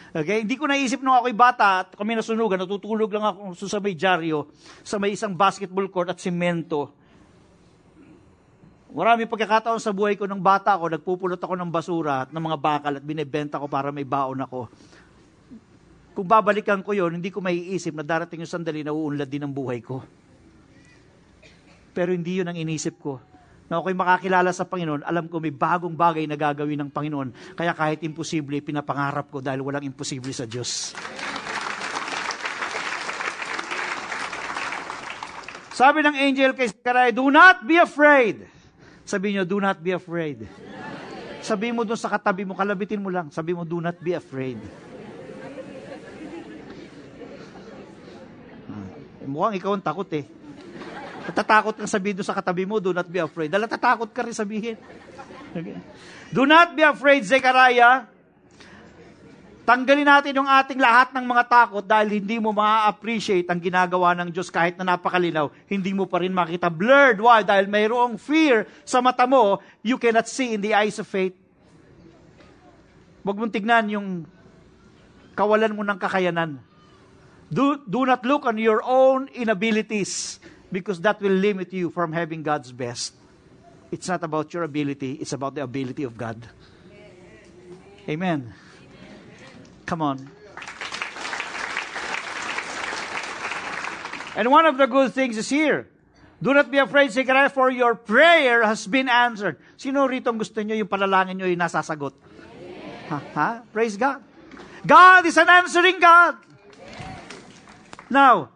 [0.09, 0.41] Okay?
[0.41, 4.49] Hindi ko naisip nung ako'y bata at kami nasunugan, natutulog lang ako sa may dyaryo,
[4.81, 6.93] sa may isang basketball court at simento.
[8.89, 12.57] Marami pagkakataon sa buhay ko ng bata ko, nagpupulot ako ng basura at ng mga
[12.57, 14.65] bakal at binebenta ko para may baon ako.
[16.17, 19.53] Kung babalikan ko yon, hindi ko maiisip na darating yung sandali na uunlad din ang
[19.53, 20.01] buhay ko.
[21.93, 23.21] Pero hindi yun ang inisip ko.
[23.69, 27.53] Na ako'y makakilala sa Panginoon, alam ko may bagong bagay na gagawin ng Panginoon.
[27.53, 30.97] Kaya kahit imposible, pinapangarap ko dahil walang imposible sa Diyos.
[35.69, 38.59] Sabi ng angel kay Zechariah, Do not be afraid.
[39.09, 40.45] Sabi niyo, do not be afraid.
[41.41, 43.33] Sabi mo doon sa katabi mo, kalabitin mo lang.
[43.33, 44.61] Sabi mo, do not be afraid.
[48.69, 48.85] Hmm.
[49.25, 50.29] Mukhang ikaw ang takot eh.
[51.29, 53.53] Natatakot kang sabihin doon sa katabi mo, do not be afraid.
[53.53, 54.75] Dahil natatakot ka rin sabihin.
[55.53, 55.77] Okay.
[56.33, 58.09] Do not be afraid, Zechariah.
[59.61, 64.33] Tanggalin natin yung ating lahat ng mga takot dahil hindi mo ma-appreciate ang ginagawa ng
[64.33, 66.73] Diyos kahit na napakalinaw, hindi mo pa rin makita.
[66.73, 67.21] Blurred.
[67.21, 67.45] Why?
[67.45, 71.37] Dahil mayroong fear sa mata mo, you cannot see in the eyes of faith.
[73.21, 74.07] Huwag mong tignan yung
[75.37, 76.57] kawalan mo ng kakayanan.
[77.53, 82.43] Do, do not look on your own inabilities because that will limit you from having
[82.43, 83.13] God's best.
[83.91, 86.47] It's not about your ability, it's about the ability of God.
[88.07, 88.53] Amen.
[89.85, 90.29] Come on.
[94.35, 95.89] And one of the good things is here.
[96.41, 99.59] Do not be afraid, Zechariah, for your prayer has been answered.
[99.75, 102.15] Sino rito gusto nyo yung panalangin nyo yung nasasagot?
[103.11, 103.17] Ha?
[103.35, 103.49] ha?
[103.73, 104.23] Praise God.
[104.87, 106.39] God is an answering God.
[108.07, 108.55] Now,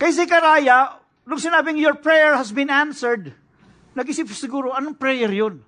[0.00, 3.34] kay Zechariah, nung sinabing your prayer has been answered,
[3.94, 5.62] nag-isip siguro, anong prayer yun?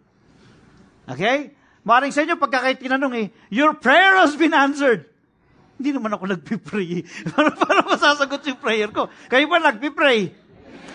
[1.04, 1.54] Okay?
[1.84, 5.04] Maring sa inyo, pagka tinanong eh, your prayer has been answered.
[5.76, 7.04] Hindi naman ako nagpipray.
[7.34, 9.10] paano, paano masasagot yung prayer ko?
[9.28, 10.32] Kayo ba nagpipray?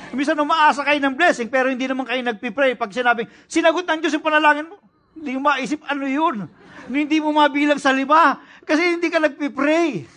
[0.10, 2.74] Minsan umaasa kayo ng blessing, pero hindi naman kayo nagpipray.
[2.74, 4.82] Pag sinabing, sinagot ng Diyos yung panalangin mo,
[5.13, 6.50] hindi mo maisip ano yun.
[6.89, 8.41] Hindi mo mabilang sa lima.
[8.65, 10.10] Kasi hindi ka nagpipray.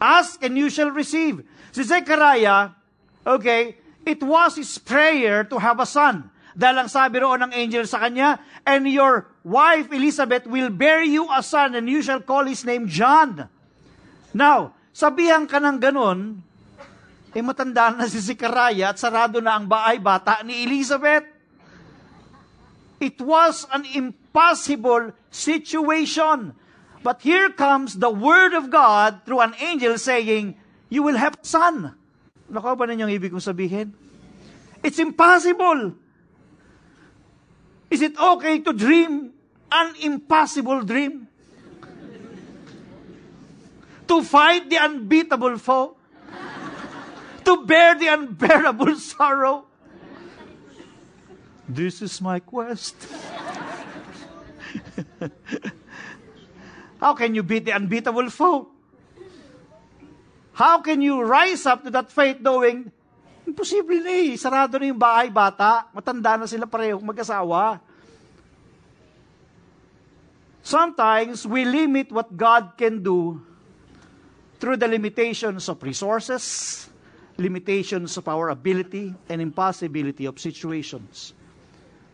[0.00, 1.44] Ask and you shall receive.
[1.74, 2.72] Si Zechariah,
[3.26, 6.30] okay, it was his prayer to have a son.
[6.54, 11.26] Dahil ang sabi roon ng angel sa kanya, and your wife Elizabeth will bear you
[11.26, 13.50] a son and you shall call his name John.
[14.30, 16.46] Now, sabihan ka ng ganun,
[17.34, 21.26] eh matanda na si Zechariah at sarado na ang baay bata ni Elizabeth.
[23.02, 26.54] It was an impossible situation.
[27.02, 30.54] But here comes the word of God through an angel saying,
[30.88, 31.98] you will have a son.
[32.50, 33.92] Nakuha ba ninyong ibig kong sabihin?
[34.84, 35.96] It's impossible.
[37.88, 39.32] Is it okay to dream
[39.72, 41.28] an impossible dream?
[44.04, 45.96] To fight the unbeatable foe?
[47.44, 49.64] To bear the unbearable sorrow?
[51.64, 52.94] This is my quest.
[57.00, 58.73] How can you beat the unbeatable foe?
[60.54, 62.94] How can you rise up to that faith knowing
[63.44, 64.40] Imposible na eh.
[64.40, 65.84] Sarado na yung bahay, bata.
[65.92, 67.80] Matanda na sila pareho mag-asawa.
[70.64, 73.36] Sometimes we limit what God can do
[74.56, 76.88] through the limitations of resources,
[77.36, 81.36] limitations of our ability, and impossibility of situations.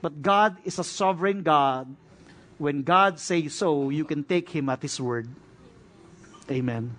[0.03, 1.87] But God is a sovereign God.
[2.59, 5.31] When God says so, you can take Him at His word.
[6.51, 6.91] Amen.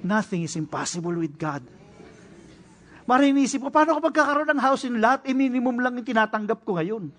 [0.00, 1.60] Nothing is impossible with God.
[3.04, 5.26] Marinisip ko, paano ko magkakaroon ng house in lot?
[5.26, 7.10] Eh, minimum lang yung tinatanggap ko ngayon.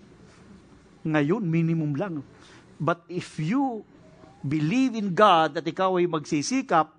[1.04, 2.13] Ngayon, minimum lang.
[2.82, 3.86] But if you
[4.41, 6.96] believe in God at ikaw ay magsisikap,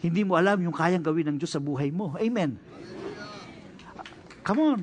[0.00, 2.16] hindi mo alam yung kayang gawin ng Diyos sa buhay mo.
[2.16, 2.56] Amen.
[4.46, 4.80] Come on.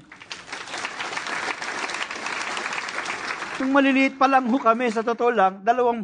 [3.63, 6.03] Nung maliliit pa lang ho kami, sa totoo lang, dalawang,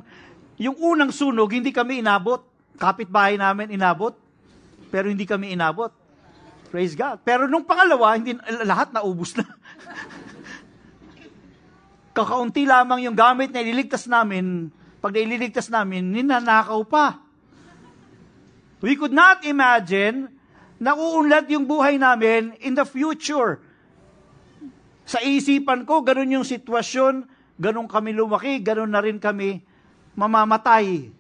[0.56, 2.49] yung unang sunog, hindi kami inabot.
[2.78, 4.14] Kapitbahay namin inabot.
[4.94, 5.90] Pero hindi kami inabot.
[6.70, 7.26] Praise God.
[7.26, 9.46] Pero nung pangalawa, hindi, lahat naubos na.
[12.18, 14.70] Kakaunti lamang yung gamit na ililigtas namin.
[15.00, 17.24] Pag naililigtas namin, ninanakaw pa.
[18.84, 20.32] We could not imagine
[20.80, 23.60] na uunlad yung buhay namin in the future.
[25.04, 27.28] Sa isipan ko, ganun yung sitwasyon,
[27.60, 29.60] ganun kami lumaki, ganun na rin kami
[30.16, 31.12] mamamatay.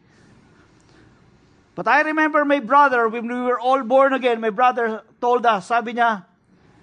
[1.79, 5.71] But I remember my brother, when we were all born again, my brother told us,
[5.71, 6.27] sabi niya,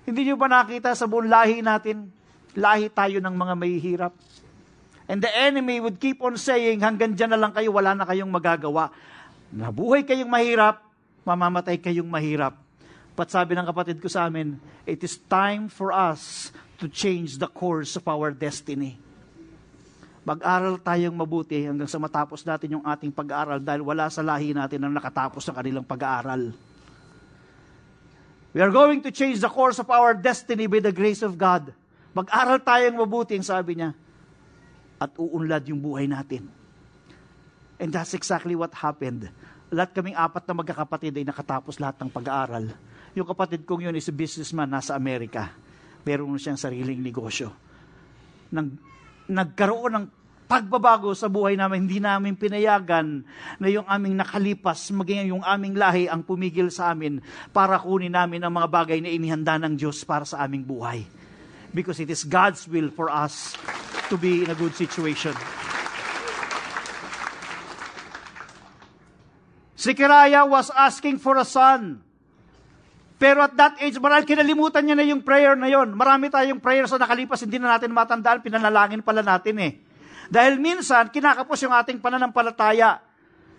[0.09, 2.09] hindi niyo ba nakita sa buong lahi natin,
[2.57, 4.17] lahi tayo ng mga mahihirap.
[5.05, 8.33] And the enemy would keep on saying, hanggang dyan na lang kayo, wala na kayong
[8.33, 8.89] magagawa.
[9.53, 10.81] Nabuhay kayong mahirap,
[11.29, 12.57] mamamatay kayong mahirap.
[13.13, 14.57] But sabi ng kapatid ko sa amin,
[14.89, 16.49] it is time for us
[16.81, 18.97] to change the course of our destiny.
[20.27, 24.83] Mag-aral tayong mabuti hanggang sa matapos natin yung ating pag-aaral dahil wala sa lahi natin
[24.83, 26.51] ang nakatapos ng kanilang pag-aaral.
[28.51, 31.71] We are going to change the course of our destiny by the grace of God.
[32.11, 33.95] Mag-aral tayong mabuti, sabi niya,
[34.99, 36.51] at uunlad yung buhay natin.
[37.79, 39.31] And that's exactly what happened.
[39.71, 42.75] Lahat kaming apat na magkakapatid ay nakatapos lahat ng pag-aaral.
[43.15, 45.55] Yung kapatid kong yun is a businessman nasa Amerika.
[46.03, 47.55] Meron siyang sariling negosyo.
[48.51, 48.75] Nang,
[49.27, 50.07] nagkaroon ng
[50.47, 53.27] pagbabago sa buhay namin, hindi namin pinayagan
[53.59, 57.19] na yung aming nakalipas, maging yung aming lahi ang pumigil sa amin
[57.51, 61.03] para kunin namin ang mga bagay na inihanda ng Diyos para sa aming buhay.
[61.75, 63.59] Because it is God's will for us
[64.09, 65.35] to be in a good situation.
[69.77, 72.06] Zechariah was asking for a son.
[73.17, 75.97] Pero at that age, marahil kinalimutan niya na yung prayer na yon.
[75.97, 79.73] Marami tayong prayer sa nakalipas, hindi na natin matandaan, pinanalangin pala natin eh.
[80.29, 83.01] Dahil minsan, kinakapos yung ating pananampalataya.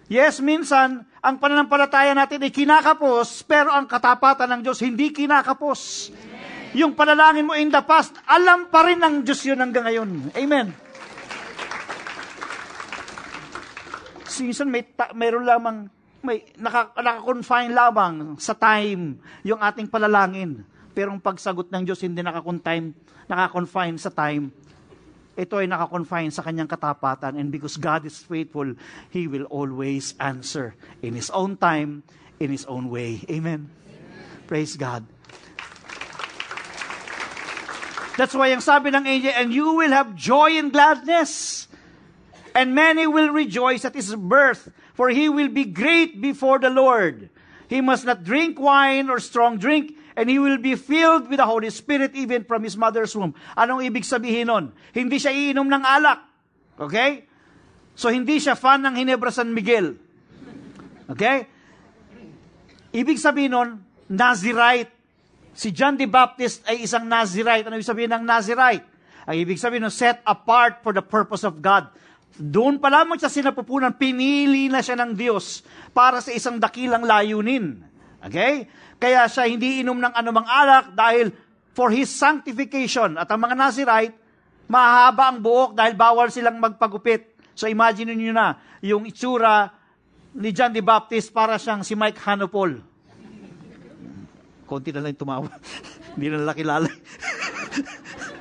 [0.08, 6.14] Yes, minsan, ang pananampalataya natin ay kinakapos, pero ang katapatan ng Diyos hindi kinakapos.
[6.14, 6.76] Amen.
[6.78, 10.38] Yung panalangin mo in the past, alam pa rin ng Diyos yun hanggang ngayon.
[10.38, 10.70] Amen.
[14.38, 15.90] Minsan may ta- mayroon lamang
[16.26, 20.66] may naka, naka-confine lamang sa time yung ating palalangin.
[20.98, 22.94] Pero ang pagsagot ng Diyos hindi naka-confine,
[23.30, 24.50] naka-confine sa time.
[25.38, 27.38] Ito ay naka-confine sa kanyang katapatan.
[27.38, 28.74] And because God is faithful,
[29.14, 30.74] He will always answer
[31.06, 32.02] in His own time,
[32.42, 33.22] in His own way.
[33.30, 33.70] Amen.
[33.70, 34.50] Amen.
[34.50, 35.06] Praise God.
[38.18, 41.70] That's why ang sabi ng angel, and you will have joy and gladness.
[42.58, 47.30] And many will rejoice at his birth, for he will be great before the Lord.
[47.70, 51.46] He must not drink wine or strong drink, and he will be filled with the
[51.46, 53.38] Holy Spirit even from his mother's womb.
[53.54, 54.74] Anong ibig sabihin nun?
[54.90, 56.26] Hindi siya iinom ng alak.
[56.82, 57.30] Okay?
[57.94, 59.94] So, hindi siya fan ng Hinebra San Miguel.
[61.14, 61.46] Okay?
[62.90, 63.70] Ibig sabihin nun,
[64.10, 64.90] Nazirite.
[65.54, 67.70] Si John the Baptist ay isang Nazirite.
[67.70, 68.86] Ano ibig sabihin ng Nazirite?
[69.30, 71.94] Ang ibig sabihin nun, set apart for the purpose of God.
[72.38, 75.64] Doon pa lamang sa sinapupunan, pinili na siya ng Diyos
[75.96, 77.82] para sa isang dakilang layunin.
[78.22, 78.68] Okay?
[79.00, 81.34] Kaya siya hindi inom ng anumang alak dahil
[81.74, 83.18] for his sanctification.
[83.18, 84.18] At ang mga Nazirite,
[84.70, 87.38] mahaba ang buhok dahil bawal silang magpagupit.
[87.58, 89.74] So imagine niyo na, yung itsura
[90.38, 92.78] ni John the Baptist para siyang si Mike Hanopol.
[94.68, 95.50] Konti na lang tumawa.
[96.14, 96.90] Hindi na nakilala.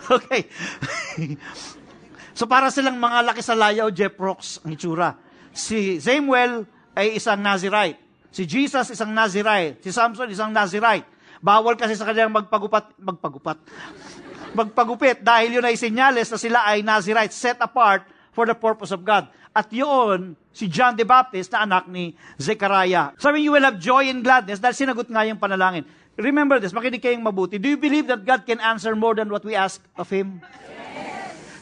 [0.16, 0.48] okay.
[2.36, 5.16] So para silang mga laki sa layaw, Jeff Rocks ang itsura.
[5.56, 7.96] Si Samuel ay isang Nazirite.
[8.28, 9.80] Si Jesus isang Nazirite.
[9.80, 11.08] Si Samson isang Nazirite.
[11.40, 13.56] Bawal kasi sa kanilang magpagupat, magpagupat,
[14.58, 18.04] magpagupit dahil yun ay senyales na sila ay Nazirite, set apart
[18.36, 19.32] for the purpose of God.
[19.56, 23.16] At yun, si John the Baptist na anak ni Zechariah.
[23.16, 25.88] Sabi, you will have joy and gladness dahil sinagot nga yung panalangin.
[26.20, 27.56] Remember this, makinig kayong mabuti.
[27.56, 30.44] Do you believe that God can answer more than what we ask of Him?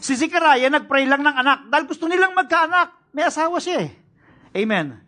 [0.05, 3.09] Si Zechariah, nagpray lang ng anak dahil gusto nilang magkaanak.
[3.16, 3.90] May asawa siya eh.
[4.52, 5.00] Amen.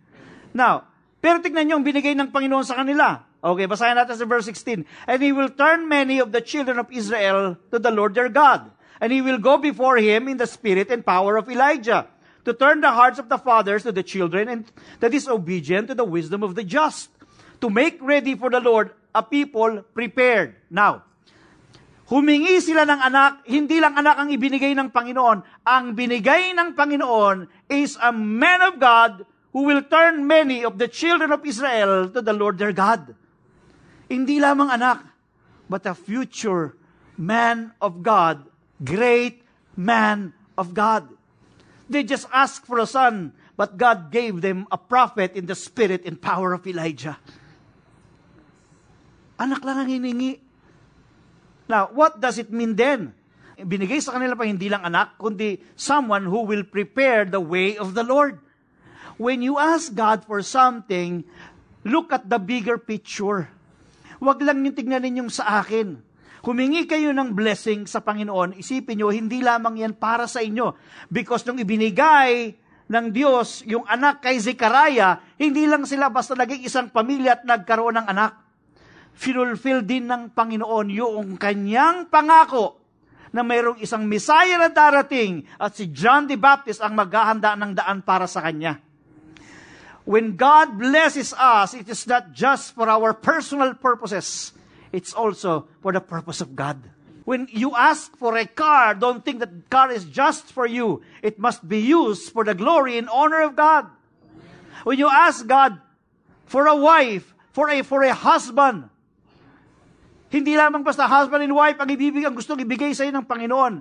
[0.56, 0.88] Now,
[1.20, 3.28] pero tignan niyo ang binigay ng Panginoon sa kanila.
[3.44, 4.88] Okay, basahin natin sa verse 16.
[5.04, 8.72] And he will turn many of the children of Israel to the Lord their God.
[8.96, 12.08] And he will go before him in the spirit and power of Elijah
[12.48, 14.64] to turn the hearts of the fathers to the children and
[15.04, 17.12] the disobedient to the wisdom of the just.
[17.60, 20.56] To make ready for the Lord a people prepared.
[20.72, 21.05] Now,
[22.06, 25.38] humingi sila ng anak, hindi lang anak ang ibinigay ng Panginoon.
[25.66, 30.86] Ang binigay ng Panginoon is a man of God who will turn many of the
[30.86, 33.16] children of Israel to the Lord their God.
[34.06, 35.02] Hindi lamang anak,
[35.66, 36.78] but a future
[37.18, 38.46] man of God,
[38.84, 39.42] great
[39.74, 41.08] man of God.
[41.88, 46.04] They just asked for a son, but God gave them a prophet in the spirit
[46.04, 47.18] and power of Elijah.
[49.36, 50.45] Anak lang ang hiningi.
[51.66, 53.14] Now, what does it mean then?
[53.56, 57.96] Binigay sa kanila pa hindi lang anak, kundi someone who will prepare the way of
[57.96, 58.38] the Lord.
[59.16, 61.24] When you ask God for something,
[61.88, 63.48] look at the bigger picture.
[64.20, 66.04] Huwag lang yung tignan ninyong sa akin.
[66.46, 70.78] Humingi kayo ng blessing sa Panginoon, isipin nyo, hindi lamang yan para sa inyo.
[71.10, 72.54] Because nung ibinigay
[72.86, 77.98] ng Diyos yung anak kay Zechariah, hindi lang sila basta naging isang pamilya at nagkaroon
[77.98, 78.45] ng anak.
[79.16, 82.76] Finulfill din ng Panginoon yung kanyang pangako
[83.32, 88.04] na mayroong isang Messiah na darating at si John the Baptist ang maghahanda ng daan
[88.04, 88.76] para sa kanya.
[90.06, 94.54] When God blesses us, it is not just for our personal purposes.
[94.94, 96.78] It's also for the purpose of God.
[97.26, 101.02] When you ask for a car, don't think that car is just for you.
[101.26, 103.90] It must be used for the glory and honor of God.
[104.86, 105.82] When you ask God
[106.46, 108.86] for a wife, for a for a husband,
[110.36, 113.74] hindi lamang basta husband and wife ang ibibigay, ang gustong ibigay sa iyo ng Panginoon.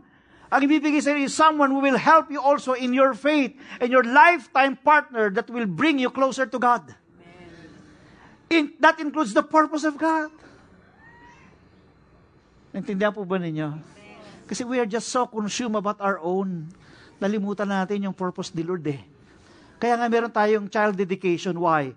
[0.48, 3.52] Ang ibibigay sa iyo is someone who will help you also in your faith
[3.84, 6.88] and your lifetime partner that will bring you closer to God.
[8.48, 10.32] In, that includes the purpose of God.
[12.72, 13.76] Naintindihan po ba ninyo?
[14.46, 16.70] Kasi we are just so consumed about our own.
[17.18, 19.02] Nalimutan natin yung purpose ni Lord eh.
[19.82, 21.58] Kaya nga meron tayong child dedication.
[21.58, 21.92] Why?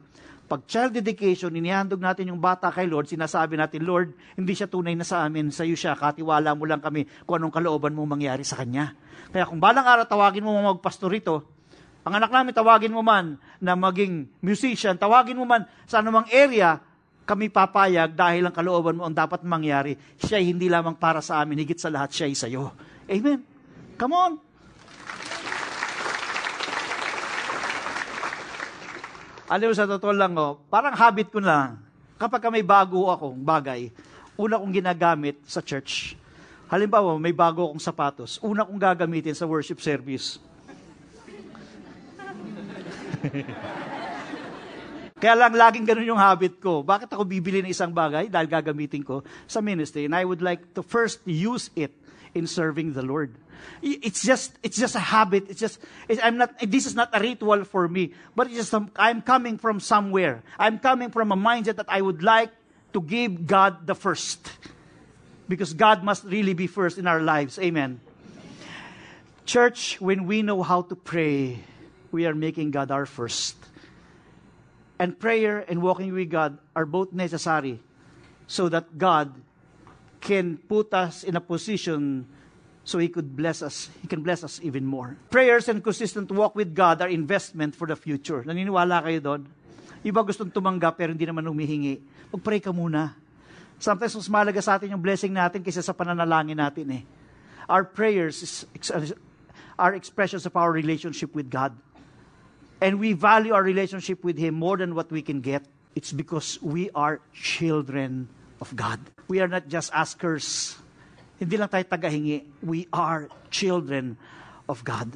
[0.48, 4.96] Pag child dedication, inihandog natin yung bata kay Lord, sinasabi natin, Lord, hindi siya tunay
[4.96, 8.48] na sa amin, sa iyo siya, katiwala mo lang kami kung anong kalooban mo mangyari
[8.48, 8.96] sa Kanya.
[9.28, 11.44] Kaya kung balang araw tawagin mo magpastor ito,
[12.00, 16.80] ang anak namin tawagin mo man na maging musician, tawagin mo man sa anumang area,
[17.28, 20.00] kami papayag dahil ang kalooban mo ang dapat mangyari.
[20.16, 22.72] Siya hindi lamang para sa amin, higit sa lahat, siya ay sa iyo.
[23.04, 23.44] Amen.
[24.00, 24.47] Come on.
[29.48, 31.80] Alam mo, sa totoo lang, oh, parang habit ko na,
[32.20, 33.88] kapag may bago akong bagay,
[34.36, 36.12] una kong ginagamit sa church.
[36.68, 40.36] Halimbawa, may bago akong sapatos, una kong gagamitin sa worship service.
[45.18, 46.84] Kaya lang laging ganun yung habit ko.
[46.84, 48.28] Bakit ako bibili ng isang bagay?
[48.28, 50.06] Dahil gagamitin ko sa ministry.
[50.06, 51.90] And I would like to first use it
[52.38, 53.34] in serving the Lord.
[53.82, 55.50] It's just, it's just a habit.
[55.50, 55.78] It's just,
[56.08, 58.14] it's, I'm not, this is not a ritual for me.
[58.34, 60.42] But it's just, some, I'm coming from somewhere.
[60.58, 62.50] I'm coming from a mindset that I would like
[62.92, 64.50] to give God the first.
[65.48, 67.58] Because God must really be first in our lives.
[67.58, 68.00] Amen.
[69.44, 71.58] Church, when we know how to pray,
[72.12, 73.56] we are making God our first.
[74.98, 77.80] And prayer and walking with God are both necessary
[78.46, 79.34] so that God
[80.20, 82.26] can put us in a position
[82.84, 83.90] so He could bless us.
[84.00, 85.16] He can bless us even more.
[85.30, 88.42] Prayers and consistent walk with God are investment for the future.
[88.42, 89.40] Naniniwala kayo doon?
[90.00, 92.00] Iba gustong tumanggap pero hindi naman humihingi.
[92.32, 93.12] Mag-pray ka muna.
[93.78, 97.02] Sometimes mas malaga sa atin yung blessing natin kaysa sa pananalangin natin eh.
[97.68, 98.64] Our prayers is,
[99.76, 101.76] are expressions of our relationship with God.
[102.80, 105.66] And we value our relationship with Him more than what we can get.
[105.92, 108.30] It's because we are children
[108.60, 109.00] of God.
[109.28, 110.76] We are not just askers.
[111.38, 112.44] Hindi lang tayo tagahingi.
[112.62, 114.18] We are children
[114.66, 115.14] of God.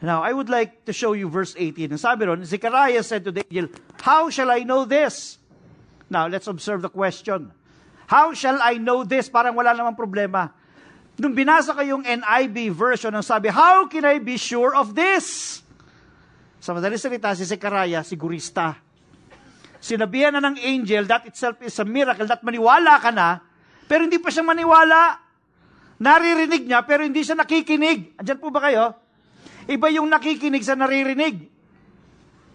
[0.00, 1.92] Now, I would like to show you verse 18.
[1.92, 3.68] And sabi ron, Zechariah said to the angel,
[4.00, 5.36] How shall I know this?
[6.08, 7.52] Now, let's observe the question.
[8.08, 9.28] How shall I know this?
[9.28, 10.50] Parang wala namang problema.
[11.20, 15.60] Nung binasa ko yung NIV version, ang sabi, How can I be sure of this?
[16.64, 18.80] Sa madaling salita, si Zechariah, sigurista.
[19.80, 23.40] Sinabihan na ng angel, that itself is a miracle, that maniwala ka na,
[23.88, 25.18] pero hindi pa siya maniwala.
[26.00, 28.20] Naririnig niya, pero hindi siya nakikinig.
[28.20, 28.92] Andiyan po ba kayo?
[29.66, 31.48] Iba yung nakikinig sa naririnig.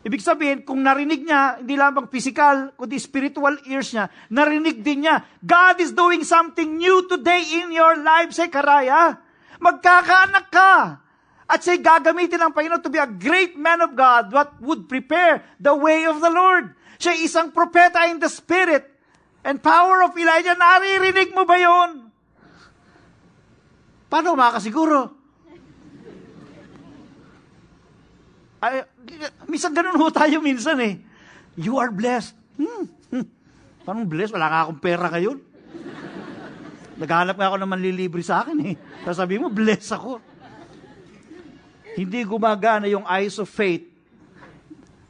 [0.06, 5.26] Ibig sabihin, kung narinig niya, hindi lamang physical, kundi spiritual ears niya, narinig din niya,
[5.42, 9.18] God is doing something new today in your life, Zechariah.
[9.58, 11.02] Magkakaanak ka.
[11.46, 15.42] At siya'y gagamitin ng Panginoon to be a great man of God what would prepare
[15.58, 16.74] the way of the Lord.
[17.00, 18.88] Siya isang propeta in the spirit
[19.44, 20.56] and power of Elijah.
[20.56, 22.10] Naririnig mo ba yon?
[24.08, 25.12] Paano makasiguro?
[28.64, 28.88] Ay,
[29.46, 30.98] minsan ganun ho tayo minsan eh.
[31.60, 32.34] You are blessed.
[32.58, 32.90] Hmm.
[33.12, 33.26] hmm.
[33.86, 34.34] Parang blessed?
[34.34, 35.38] Wala nga akong pera ngayon.
[36.96, 38.76] Naghahanap nga ako ng manlilibre sa akin eh.
[39.04, 40.24] Tapos sabi mo, bless ako.
[41.96, 43.95] Hindi gumagana yung eyes of faith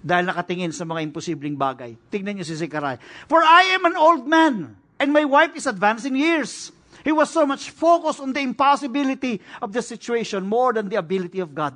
[0.05, 1.97] dahil nakatingin sa mga imposibleng bagay.
[2.13, 3.01] Tingnan niyo si Zechariah.
[3.25, 6.69] For I am an old man, and my wife is advancing years.
[7.01, 11.41] He was so much focused on the impossibility of the situation more than the ability
[11.41, 11.73] of God.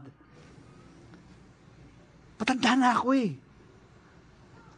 [2.37, 3.33] Patanda na ako eh.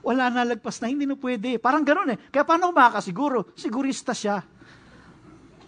[0.02, 1.62] Wala na lagpas na, hindi na pwede.
[1.62, 2.20] Parang ganoon eh.
[2.32, 3.54] Kaya paano makakasiguro?
[3.54, 4.42] Sigurista siya.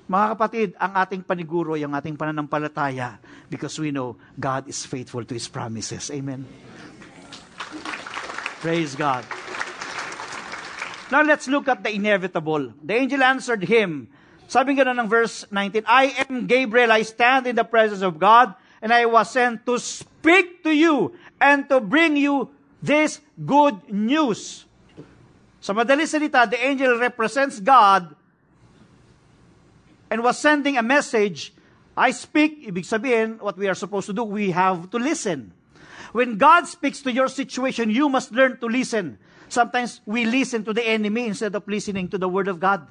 [0.09, 5.31] Mga kapatid, ang ating paniguro, yung ating pananampalataya, because we know God is faithful to
[5.31, 6.11] His promises.
[6.11, 6.43] Amen.
[8.63, 9.27] Praise God.
[11.11, 12.71] Now let's look at the inevitable.
[12.79, 14.07] The angel answered him.
[14.47, 18.55] Sabi nga ng verse 19, I am Gabriel, I stand in the presence of God,
[18.79, 21.11] and I was sent to speak to you
[21.43, 24.63] and to bring you this good news.
[25.59, 28.15] Sa madali salita, the angel represents God
[30.07, 31.51] and was sending a message.
[31.99, 35.51] I speak, ibig sabihin, what we are supposed to do, we have to listen.
[36.13, 39.17] When God speaks to your situation, you must learn to listen.
[39.49, 42.85] Sometimes we listen to the enemy instead of listening to the Word of God.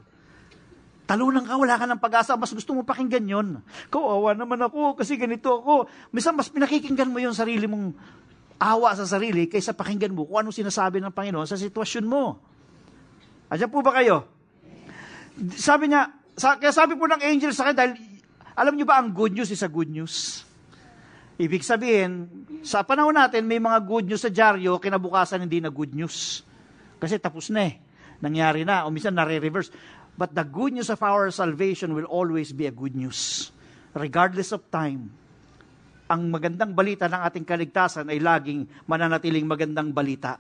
[1.07, 3.49] Talunan ka, wala ka ng pag-asa, mas gusto mo pakinggan yon.
[3.91, 5.87] Kawawa naman ako, kasi ganito ako.
[6.11, 7.95] Minsan mas pinakikinggan mo yung sarili mong
[8.63, 12.39] awa sa sarili kaysa pakinggan mo kung anong sinasabi ng Panginoon sa sitwasyon mo.
[13.51, 14.27] Andiyan po ba kayo?
[15.59, 17.93] Sabi niya, sa, kaya sabi po ng angel sa akin, dahil
[18.55, 20.47] alam niyo ba ang good news is a good news?
[21.41, 22.29] Ibig sabihin,
[22.61, 26.45] sa panahon natin, may mga good news sa dyaryo, kinabukasan hindi na good news.
[27.01, 27.81] Kasi tapos na eh.
[28.23, 29.73] Nangyari na, o minsan nare-reverse.
[30.15, 33.51] But the good news of our salvation will always be a good news.
[33.97, 35.09] Regardless of time.
[36.13, 40.37] Ang magandang balita ng ating kaligtasan ay laging mananatiling magandang balita.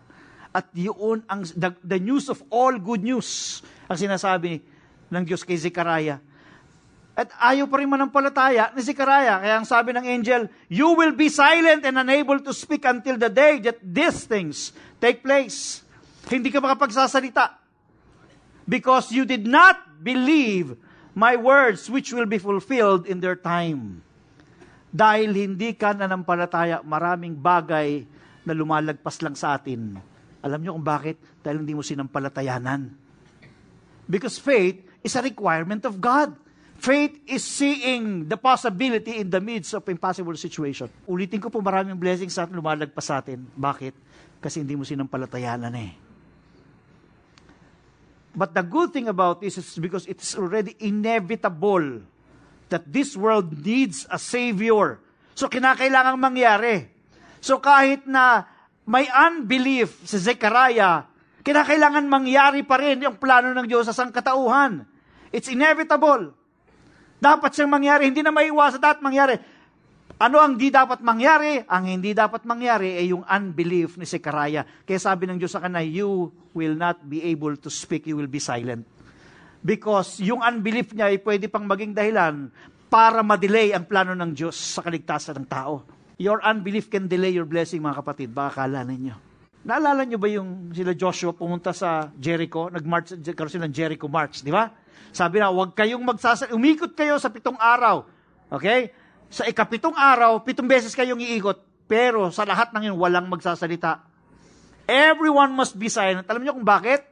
[0.53, 4.61] At yun ang the, the news of all good news ang sinasabi
[5.09, 6.21] ng Diyos kay Zechariah
[7.13, 9.37] at ayaw pa rin manampalataya ni Zechariah.
[9.45, 13.29] Kaya ang sabi ng angel, You will be silent and unable to speak until the
[13.29, 15.85] day that these things take place.
[16.33, 17.61] Hindi ka makapagsasalita.
[18.65, 20.73] Because you did not believe
[21.13, 24.01] my words which will be fulfilled in their time.
[24.89, 28.09] Dahil hindi ka nanampalataya, maraming bagay
[28.49, 30.01] na lumalagpas lang sa atin.
[30.41, 31.21] Alam niyo kung bakit?
[31.45, 32.93] Dahil hindi mo sinampalatayanan.
[34.09, 36.35] Because faith is a requirement of God.
[36.83, 40.91] Faith is seeing the possibility in the midst of impossible situation.
[41.07, 43.47] Ulitin ko po, maraming blessings sa atin, lumalagpas sa atin.
[43.55, 43.95] Bakit?
[44.43, 45.95] Kasi hindi mo sinampalatayanan eh.
[48.35, 52.03] But the good thing about this is because it's already inevitable
[52.67, 54.99] that this world needs a Savior.
[55.39, 56.91] So, kinakailangang mangyari.
[57.39, 58.51] So, kahit na
[58.91, 61.07] may unbelief si Zechariah,
[61.47, 64.83] kinakailangan mangyari pa rin yung plano ng Diyos sa sangkatauhan.
[65.31, 66.42] It's inevitable.
[67.23, 68.11] Dapat siyang mangyari.
[68.11, 69.39] Hindi na maiwasan dapat mangyari.
[70.19, 71.63] Ano ang di dapat mangyari?
[71.71, 74.67] Ang hindi dapat mangyari ay yung unbelief ni Zechariah.
[74.83, 78.31] Kaya sabi ng Diyos sa kanya, you will not be able to speak, you will
[78.31, 78.83] be silent.
[79.63, 82.51] Because yung unbelief niya ay pwede pang maging dahilan
[82.91, 85.87] para ma-delay ang plano ng Diyos sa kaligtasan ng tao.
[86.19, 88.29] Your unbelief can delay your blessing, mga kapatid.
[88.35, 89.15] Baka kala ninyo.
[89.63, 92.67] Naalala nyo ba yung sila Joshua pumunta sa Jericho?
[92.67, 94.82] Nag-march, karoon sila ng Jericho March, di ba?
[95.11, 96.55] Sabi na, huwag kayong magsasa...
[96.55, 98.07] Umikot kayo sa pitong araw.
[98.53, 98.95] Okay?
[99.33, 101.59] Sa ikapitong araw, pitong beses kayong iikot.
[101.91, 104.05] Pero sa lahat ng yun, walang magsasalita.
[104.87, 106.29] Everyone must be silent.
[106.29, 107.05] Alam niyo kung bakit?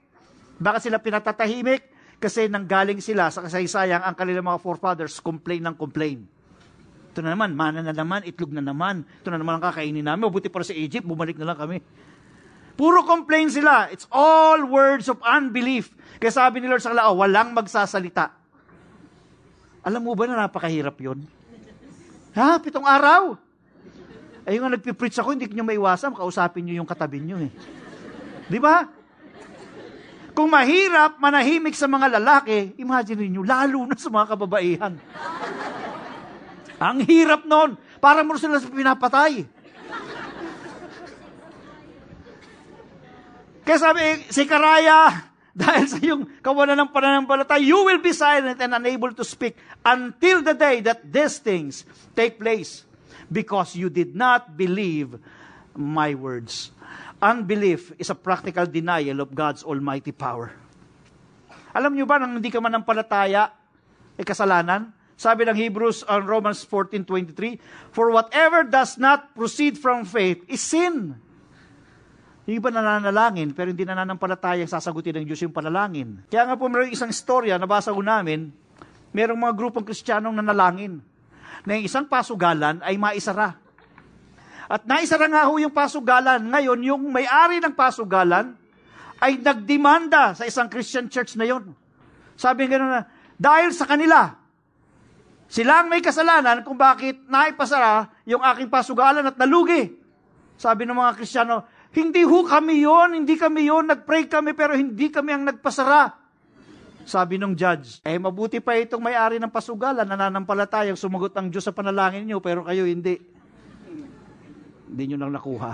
[0.61, 1.83] Bakit sila pinatatahimik?
[2.21, 6.29] Kasi nanggaling sila sa kasaysayang ang kanilang mga forefathers complain ng complain.
[7.11, 9.03] Ito na naman, mana na naman, itlog na naman.
[9.25, 10.29] Ito na naman ang kakainin namin.
[10.29, 11.81] Mabuti para sa Egypt, bumalik na lang kami.
[12.81, 13.93] Puro complain sila.
[13.93, 15.93] It's all words of unbelief.
[16.17, 18.33] Kaya sabi ni Lord sa kanila, oh, walang magsasalita.
[19.85, 21.29] Alam mo ba na napakahirap yun?
[22.33, 22.57] Ha?
[22.57, 23.37] Pitong araw?
[24.49, 27.53] Ay, yung nagpipreach ako, hindi nyo maiwasan, kausapin nyo yung katabi nyo eh.
[28.49, 28.89] Di ba?
[30.33, 34.97] Kung mahirap, manahimik sa mga lalaki, imagine niyo lalo na sa mga kababaihan.
[36.81, 37.77] Ang hirap nun.
[38.01, 39.60] Para mo sila pinapatay.
[43.71, 48.75] Kaya sabi, si Karaya, dahil sa iyong kawalan ng pananampalataya, you will be silent and
[48.75, 49.55] unable to speak
[49.87, 51.87] until the day that these things
[52.19, 52.83] take place
[53.31, 55.23] because you did not believe
[55.79, 56.75] my words.
[57.23, 60.51] Unbelief is a practical denial of God's almighty power.
[61.71, 63.55] Alam niyo ba nang hindi ka manampalataya
[64.19, 64.91] ay kasalanan?
[65.15, 71.23] Sabi ng Hebrews on Romans 14:23, For whatever does not proceed from faith is sin.
[72.51, 76.27] Yung iba nananalangin, pero hindi nananampalataya sasagutin ng Diyos yung panalangin.
[76.27, 78.51] Kaya nga po mayroong isang istorya, nabasa ko namin,
[79.15, 80.99] merong mga grupong kristyanong nanalangin
[81.63, 83.55] na yung isang pasugalan ay maisara.
[84.67, 86.43] At naisara nga ho yung pasugalan.
[86.43, 88.59] Ngayon, yung may-ari ng pasugalan
[89.23, 91.71] ay nagdemanda sa isang Christian church na yon.
[92.35, 93.07] Sabi nga na,
[93.39, 94.27] dahil sa kanila,
[95.47, 100.03] sila ang may kasalanan kung bakit naipasara yung aking pasugalan at nalugi.
[100.59, 105.11] Sabi ng mga Kristiyano, hindi ho kami yon, hindi kami yon, nagpray kami pero hindi
[105.11, 106.15] kami ang nagpasara.
[107.03, 111.75] Sabi ng judge, eh mabuti pa itong may-ari ng pasugalan, nananampalatayang sumagot ang Diyos sa
[111.75, 113.19] panalangin niyo, pero kayo hindi.
[114.87, 115.73] Hindi nyo lang nakuha.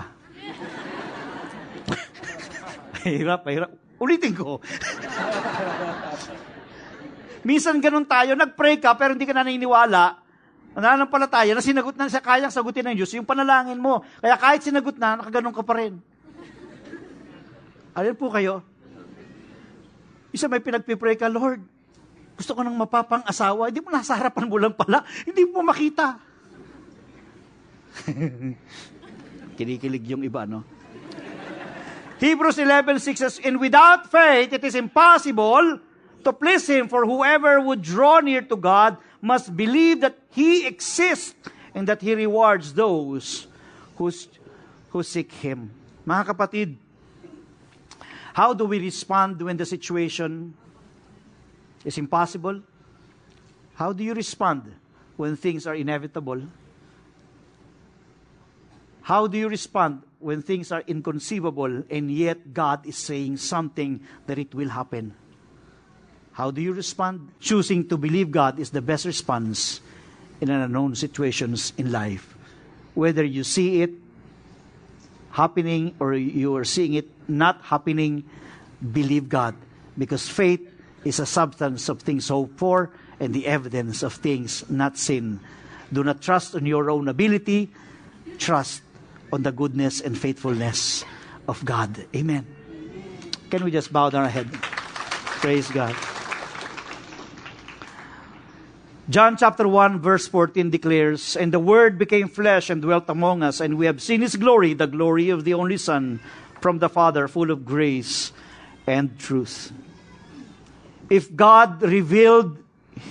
[3.05, 3.71] hirap, hirap.
[4.01, 4.57] Ulitin ko.
[7.47, 10.17] Minsan ganun tayo, nag-pray ka pero hindi ka naniniwala,
[10.77, 14.05] nananampalataya na sinagot na sa kayang sagutin ng Diyos yung panalangin mo.
[14.21, 15.97] Kaya kahit sinagot na, nakaganon ka pa rin.
[17.97, 18.61] Alin po kayo?
[20.29, 21.65] Isa may pinagpipray ka, Lord,
[22.37, 23.73] gusto ko nang mapapang asawa.
[23.73, 25.01] Hindi mo nasa harapan mo lang pala.
[25.25, 26.21] Hindi mo makita.
[29.57, 30.61] Kinikilig yung iba, no?
[32.21, 35.81] Hebrews 11:6 says, And without faith, it is impossible
[36.21, 41.35] to please Him, for whoever would draw near to God must believe that He exists
[41.73, 43.47] and that He rewards those
[43.95, 44.11] who,
[44.89, 45.71] who seek Him.
[46.05, 46.75] Mga kapatid,
[48.33, 50.53] how do we respond when the situation
[51.83, 52.61] is impossible?
[53.73, 54.73] How do you respond
[55.17, 56.41] when things are inevitable?
[59.01, 64.37] How do you respond when things are inconceivable and yet God is saying something that
[64.37, 65.15] it will happen?
[66.37, 67.33] How do you respond?
[67.39, 69.81] Choosing to believe God is the best response
[70.39, 72.37] in unknown situations in life.
[72.93, 73.89] Whether you see it
[75.31, 78.23] happening or you are seeing it not happening,
[78.77, 79.55] believe God.
[79.97, 80.61] Because faith
[81.03, 85.39] is a substance of things hoped for and the evidence of things not seen.
[85.91, 87.71] Do not trust on your own ability,
[88.37, 88.83] trust
[89.33, 91.03] on the goodness and faithfulness
[91.47, 92.05] of God.
[92.15, 92.45] Amen.
[93.49, 94.53] Can we just bow down our head?
[95.41, 95.95] Praise God.
[99.07, 103.61] John chapter 1 verse 14 declares, And the Word became flesh and dwelt among us,
[103.61, 106.19] and we have seen His glory, the glory of the only Son
[106.59, 108.33] from the Father, full of grace
[108.85, 109.71] and truth.
[111.09, 112.57] If God revealed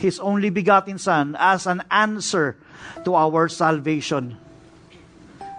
[0.01, 2.59] His only begotten Son as an answer
[3.07, 4.36] to our salvation,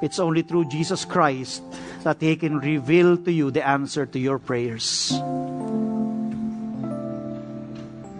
[0.04, 1.64] it's only through Jesus Christ
[2.04, 5.18] that He can reveal to you the answer to your prayers.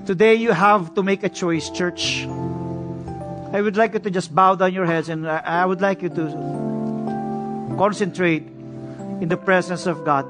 [0.08, 2.24] Today you have to make a choice, church.
[3.52, 6.08] I would like you to just bow down your heads and I would like you
[6.08, 8.48] to concentrate
[9.20, 10.24] in the presence of God.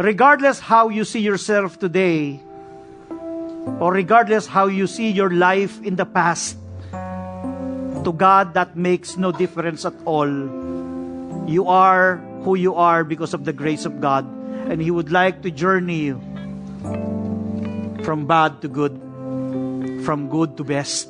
[0.00, 2.40] Regardless how you see yourself today,
[3.84, 6.56] or regardless how you see your life in the past,
[6.90, 10.24] to God that makes no difference at all.
[11.46, 12.16] You are
[12.48, 14.24] who you are because of the grace of God,
[14.72, 17.21] and He would like to journey you
[18.02, 18.94] from bad to good,
[20.02, 21.08] from good to best.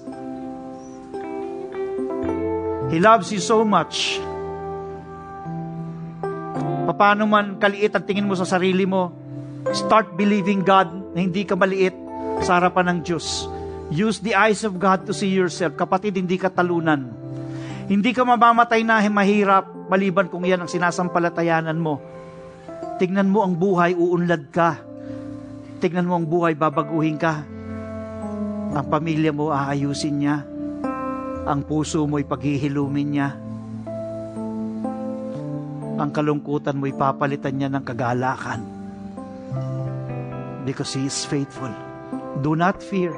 [2.93, 4.20] He loves you so much.
[6.93, 9.11] Paano man kaliit ang tingin mo sa sarili mo,
[9.72, 11.97] start believing God na hindi ka maliit
[12.45, 13.49] sa harapan ng Diyos.
[13.88, 15.72] Use the eyes of God to see yourself.
[15.74, 17.09] Kapatid, hindi ka talunan.
[17.88, 21.99] Hindi ka mamamatay na mahirap maliban kung yan ang sinasampalatayanan mo.
[23.01, 24.91] Tingnan mo ang buhay, uunlad ka
[25.83, 27.43] tignan mo ang buhay, babaguhin ka.
[28.72, 30.47] Ang pamilya mo, aayusin niya.
[31.43, 33.35] Ang puso mo, ipaghihilumin niya.
[35.99, 38.62] Ang kalungkutan mo, ipapalitan niya ng kagalakan.
[40.62, 41.74] Because He is faithful.
[42.47, 43.11] Do not fear.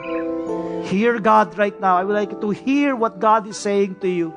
[0.88, 2.00] Hear God right now.
[2.00, 4.32] I would like to hear what God is saying to you.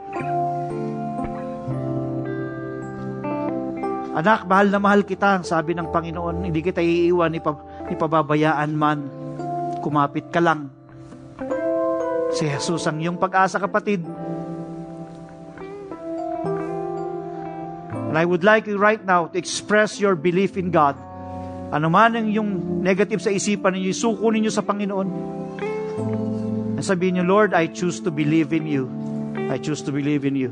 [4.17, 7.37] Anak, mahal na mahal kita, sabi ng Panginoon, hindi kita iiwan,
[7.91, 8.99] ipababayaan man.
[9.83, 10.71] Kumapit ka lang.
[12.35, 14.03] Si Jesus ang iyong pag-asa, kapatid.
[18.07, 20.95] And I would like you right now to express your belief in God.
[21.67, 25.07] Ano man ang yung negative sa isipan ninyo, isuko ninyo sa Panginoon.
[26.79, 28.87] And sabihin niyo, Lord, I choose to believe in you.
[29.51, 30.51] I choose to believe in you.